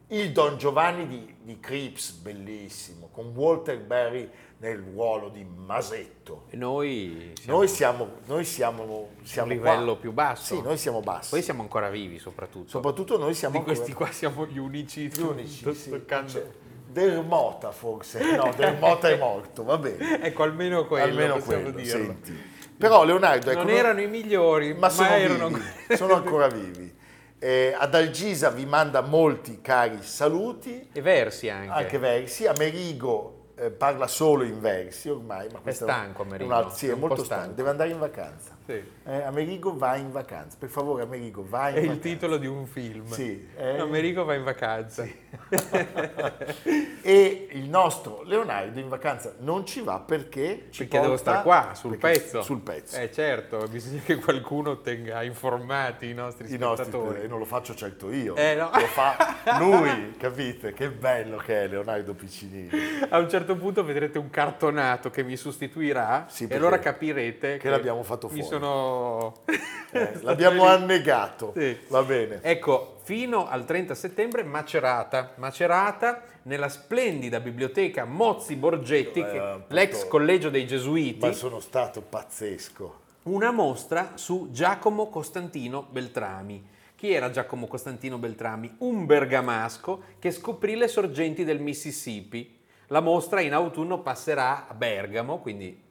Il 0.08 0.32
Don 0.32 0.58
Giovanni 0.58 1.06
di, 1.06 1.34
di 1.42 1.58
Cripps, 1.60 2.10
bellissimo, 2.12 3.08
con 3.10 3.32
Walter 3.34 3.78
Berry 3.80 4.28
nel 4.58 4.78
ruolo 4.78 5.28
di 5.30 5.44
Masetto. 5.44 6.44
E 6.50 6.56
noi 6.56 7.32
siamo 7.40 7.58
Noi 7.58 7.68
siamo, 7.68 8.08
noi 8.26 8.44
siamo, 8.44 9.08
siamo 9.22 9.48
un 9.50 9.54
livello 9.56 9.92
qua. 9.92 9.96
più 9.96 10.12
basso. 10.12 10.54
Sì, 10.54 10.60
noi 10.62 10.76
siamo 10.76 11.00
bassi. 11.00 11.30
Poi 11.30 11.42
siamo 11.42 11.62
ancora 11.62 11.88
vivi 11.88 12.18
soprattutto. 12.18 12.68
Soprattutto 12.68 13.18
noi 13.18 13.34
siamo 13.34 13.58
di 13.58 13.64
questi 13.64 13.90
ancora- 13.90 14.06
qua 14.10 14.14
siamo 14.14 14.46
gli 14.46 14.58
unici. 14.58 15.08
gli 15.08 15.20
unici. 15.20 15.74
sì. 15.74 15.90
toccando. 15.90 16.30
C'è 16.32 16.46
Dermota 16.94 17.72
forse, 17.72 18.36
no, 18.36 18.52
Dermota 18.56 19.08
è 19.08 19.18
morto, 19.18 19.64
va 19.64 19.78
bene. 19.78 20.22
Ecco, 20.22 20.44
almeno 20.44 20.86
quello 20.86 21.04
Almeno 21.06 21.34
possiamo 21.38 21.62
quello, 21.62 21.76
dirlo. 21.78 22.04
senti. 22.04 22.52
Però 22.76 23.02
Leonardo, 23.04 23.50
ecco, 23.50 23.58
non 23.62 23.70
erano 23.70 24.00
i 24.00 24.06
migliori, 24.06 24.74
ma 24.74 24.88
sono 24.90 25.08
erano 25.08 25.48
vivi, 25.48 25.96
sono 25.96 26.14
ancora 26.14 26.46
vivi. 26.46 26.94
Eh, 27.38 27.74
ad 27.78 27.94
Algisa 27.94 28.50
vi 28.50 28.64
manda 28.64 29.00
molti 29.02 29.60
cari 29.60 30.02
saluti, 30.02 30.88
e 30.92 31.00
versi 31.02 31.48
anche. 31.48 31.70
anche 31.70 31.98
versi. 31.98 32.46
Amerigo 32.46 33.43
eh, 33.56 33.70
parla 33.70 34.06
solo 34.06 34.42
in 34.44 34.60
versi 34.60 35.08
ormai, 35.08 35.48
ma 35.52 35.58
questo 35.60 35.84
stanco, 35.84 36.22
Amerigo, 36.22 36.52
altro- 36.54 36.74
sì, 36.74 36.88
è 36.88 36.92
è 36.92 36.94
molto 36.94 37.22
stanco. 37.24 37.34
stanco, 37.42 37.54
deve 37.56 37.68
andare 37.70 37.90
in 37.90 37.98
vacanza. 37.98 38.52
Sì. 38.66 38.82
Eh, 39.04 39.22
Amerigo 39.22 39.76
va 39.76 39.96
in 39.96 40.10
vacanza, 40.10 40.56
per 40.58 40.70
favore 40.70 41.02
Amerigo 41.02 41.44
va 41.46 41.68
in 41.68 41.74
È 41.74 41.78
il 41.80 41.86
vacanza. 41.88 42.08
titolo 42.08 42.36
di 42.38 42.46
un 42.46 42.66
film. 42.66 43.06
Sì, 43.10 43.46
eh. 43.56 43.78
Americo 43.78 44.24
va 44.24 44.34
in 44.34 44.42
vacanza. 44.44 45.04
e 47.02 47.48
il 47.52 47.68
nostro 47.68 48.22
Leonardo 48.24 48.78
in 48.80 48.88
vacanza 48.88 49.34
non 49.40 49.66
ci 49.66 49.82
va 49.82 50.00
perché 50.00 50.68
ci 50.70 50.86
Perché 50.86 51.00
devo 51.00 51.16
stare 51.18 51.42
qua, 51.42 51.72
sul 51.74 51.96
perché- 51.98 52.20
pezzo. 52.20 52.42
Sul 52.42 52.60
pezzo. 52.60 52.96
Eh 52.98 53.12
certo, 53.12 53.66
bisogna 53.68 54.00
che 54.00 54.16
qualcuno 54.16 54.80
tenga 54.80 55.22
informati 55.22 56.08
i 56.08 56.14
nostri 56.14 56.50
I 56.52 56.56
nostri, 56.56 56.86
spettatori. 56.86 57.22
e 57.22 57.26
non 57.26 57.38
lo 57.38 57.44
faccio 57.44 57.74
certo 57.74 58.10
io, 58.10 58.34
Eh, 58.36 58.54
no. 58.54 58.70
lo 58.72 58.86
fa 58.86 59.36
lui, 59.58 60.14
capite? 60.16 60.72
Che 60.72 60.90
bello 60.90 61.36
che 61.36 61.64
è 61.64 61.68
Leonardo 61.68 62.14
Piccinini. 62.14 62.70
A 63.10 63.18
un 63.18 63.28
certo 63.28 63.43
punto 63.44 63.84
vedrete 63.84 64.18
un 64.18 64.30
cartonato 64.30 65.10
che 65.10 65.22
mi 65.22 65.36
sostituirà 65.36 66.26
Sì, 66.28 66.46
e 66.48 66.54
allora 66.56 66.78
capirete 66.78 67.58
che, 67.58 67.68
l'abbiamo 67.68 68.02
fatto 68.02 68.28
fuori. 68.28 68.42
sono... 68.42 69.42
Eh, 69.94 70.18
l'abbiamo 70.22 70.66
annegato, 70.66 71.52
Sì. 71.56 71.78
va 71.86 72.02
bene. 72.02 72.40
Ecco, 72.42 72.96
fino 73.04 73.46
al 73.48 73.64
30 73.64 73.94
settembre 73.94 74.42
Macerata. 74.42 75.34
Macerata 75.36 76.22
nella 76.42 76.68
splendida 76.68 77.38
biblioteca 77.38 78.04
Mozzi 78.04 78.56
Borgetti, 78.56 79.20
Eh, 79.20 79.24
che- 79.30 79.58
l'ex 79.68 80.08
collegio 80.08 80.50
dei 80.50 80.66
Gesuiti, 80.66 81.24
Ma 81.26 81.32
sono 81.32 81.60
stato 81.60 82.00
pazzesco. 82.02 83.00
una 83.24 83.52
mostra 83.52 84.12
su 84.14 84.48
Giacomo 84.50 85.08
Costantino 85.10 85.86
Beltrami, 85.88 86.60
che 86.96 87.06
Chi 87.06 87.12
era 87.12 87.30
Giacomo 87.30 87.66
Costantino 87.68 88.18
Beltrami? 88.18 88.74
Un 88.78 89.04
bergamasco 89.06 90.02
che 90.18 90.30
scoprì 90.32 90.74
le 90.74 90.88
sorgenti 90.88 91.44
del 91.44 91.60
Mississippi. 91.60 92.58
La 92.94 93.00
mostra 93.00 93.40
in 93.40 93.52
autunno 93.52 94.02
passerà 94.02 94.68
a 94.68 94.72
Bergamo, 94.72 95.40
quindi 95.40 95.82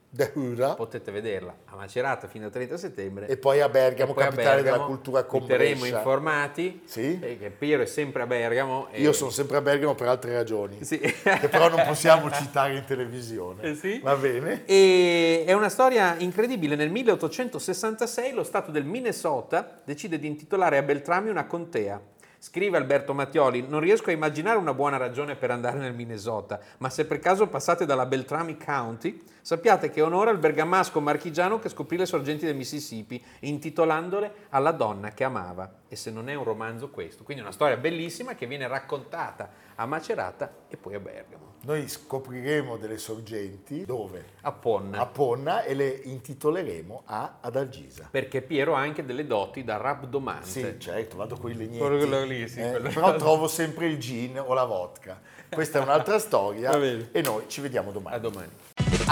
potete 0.77 1.11
vederla 1.11 1.53
a 1.65 1.75
Macerata 1.75 2.29
fino 2.29 2.45
al 2.45 2.51
30 2.53 2.77
settembre. 2.77 3.27
E 3.27 3.35
poi 3.35 3.59
a 3.59 3.67
Bergamo, 3.67 4.13
poi 4.13 4.23
a 4.23 4.27
capitale 4.27 4.61
della 4.61 4.77
Bergamo. 4.77 4.85
cultura 4.85 5.25
con 5.25 5.41
Vi 5.41 5.47
terremo 5.47 5.83
informati. 5.83 6.81
Sì. 6.85 7.17
Perché 7.19 7.49
Piero 7.49 7.83
è 7.83 7.87
sempre 7.87 8.21
a 8.21 8.25
Bergamo. 8.25 8.87
Io 8.93 9.11
sono 9.11 9.31
sempre 9.31 9.57
a 9.57 9.61
Bergamo 9.61 9.95
per 9.95 10.07
altre 10.07 10.31
ragioni, 10.33 10.81
Sì. 10.81 10.97
che 10.97 11.49
però 11.49 11.67
non 11.67 11.83
possiamo 11.85 12.31
citare 12.31 12.77
in 12.77 12.85
televisione. 12.85 13.63
Eh 13.63 13.75
sì. 13.75 13.99
Va 13.99 14.15
bene? 14.15 14.63
E 14.63 15.43
è 15.45 15.51
una 15.51 15.67
storia 15.67 16.15
incredibile. 16.19 16.77
Nel 16.77 16.89
1866 16.89 18.31
lo 18.31 18.45
Stato 18.45 18.71
del 18.71 18.85
Minnesota 18.85 19.81
decide 19.83 20.17
di 20.19 20.27
intitolare 20.27 20.77
a 20.77 20.83
Beltrami 20.83 21.27
una 21.27 21.47
contea. 21.47 21.99
Scrive 22.43 22.75
Alberto 22.75 23.13
Mattioli, 23.13 23.65
non 23.69 23.79
riesco 23.79 24.09
a 24.09 24.11
immaginare 24.11 24.57
una 24.57 24.73
buona 24.73 24.97
ragione 24.97 25.37
per 25.37 25.49
andare 25.49 25.77
nel 25.77 25.93
Minnesota, 25.93 26.59
ma 26.79 26.89
se 26.89 27.05
per 27.05 27.19
caso 27.19 27.47
passate 27.47 27.85
dalla 27.85 28.05
Beltrami 28.05 28.57
County, 28.57 29.23
sappiate 29.43 29.89
che 29.91 30.01
onora 30.01 30.31
il 30.31 30.37
bergamasco 30.37 30.99
marchigiano 31.01 31.59
che 31.59 31.67
scoprì 31.69 31.97
le 31.97 32.05
sorgenti 32.05 32.45
del 32.45 32.55
Mississippi, 32.55 33.23
intitolandole 33.41 34.47
alla 34.49 34.71
donna 34.71 35.09
che 35.11 35.23
amava. 35.23 35.81
E 35.87 35.95
se 35.95 36.09
non 36.09 36.29
è 36.29 36.33
un 36.33 36.43
romanzo 36.43 36.89
questo. 36.89 37.23
Quindi 37.23 37.43
una 37.43 37.51
storia 37.51 37.77
bellissima 37.77 38.33
che 38.33 38.47
viene 38.47 38.67
raccontata 38.67 39.49
a 39.75 39.85
Macerata 39.85 40.51
e 40.67 40.77
poi 40.77 40.95
a 40.95 40.99
Bergamo. 40.99 41.51
Noi 41.65 41.87
scopriremo 41.87 42.77
delle 42.77 42.97
sorgenti 42.97 43.85
dove? 43.85 44.25
A 44.41 44.51
Ponna. 44.51 44.99
A 44.99 45.05
Ponna 45.05 45.63
e 45.63 45.73
le 45.73 46.01
intitoleremo 46.03 47.03
a 47.05 47.37
Adalgisa. 47.39 48.07
Perché 48.11 48.41
Piero 48.41 48.75
ha 48.75 48.79
anche 48.79 49.05
delle 49.05 49.25
doti 49.25 49.63
da 49.63 49.77
rabdomante. 49.77 50.45
Sì, 50.45 50.75
certo, 50.77 51.15
vado 51.15 51.37
con 51.37 51.51
i 51.51 51.55
legnetti. 51.55 51.77
Quello 51.79 52.23
lì, 52.23 52.47
sì, 52.49 52.59
Eh, 52.59 52.71
quello- 52.71 52.89
Però 52.89 53.15
trovo 53.17 53.47
sempre 53.47 53.87
il 53.87 53.97
gin 53.97 54.39
o 54.39 54.53
la 54.53 54.65
vodka. 54.65 55.21
Questa 55.49 55.79
è 55.79 55.81
un'altra 55.81 56.19
storia 56.19 56.71
e 57.11 57.21
noi 57.21 57.45
ci 57.47 57.61
vediamo 57.61 57.91
domani. 57.91 58.15
A 58.15 58.19
domani. 58.19 58.49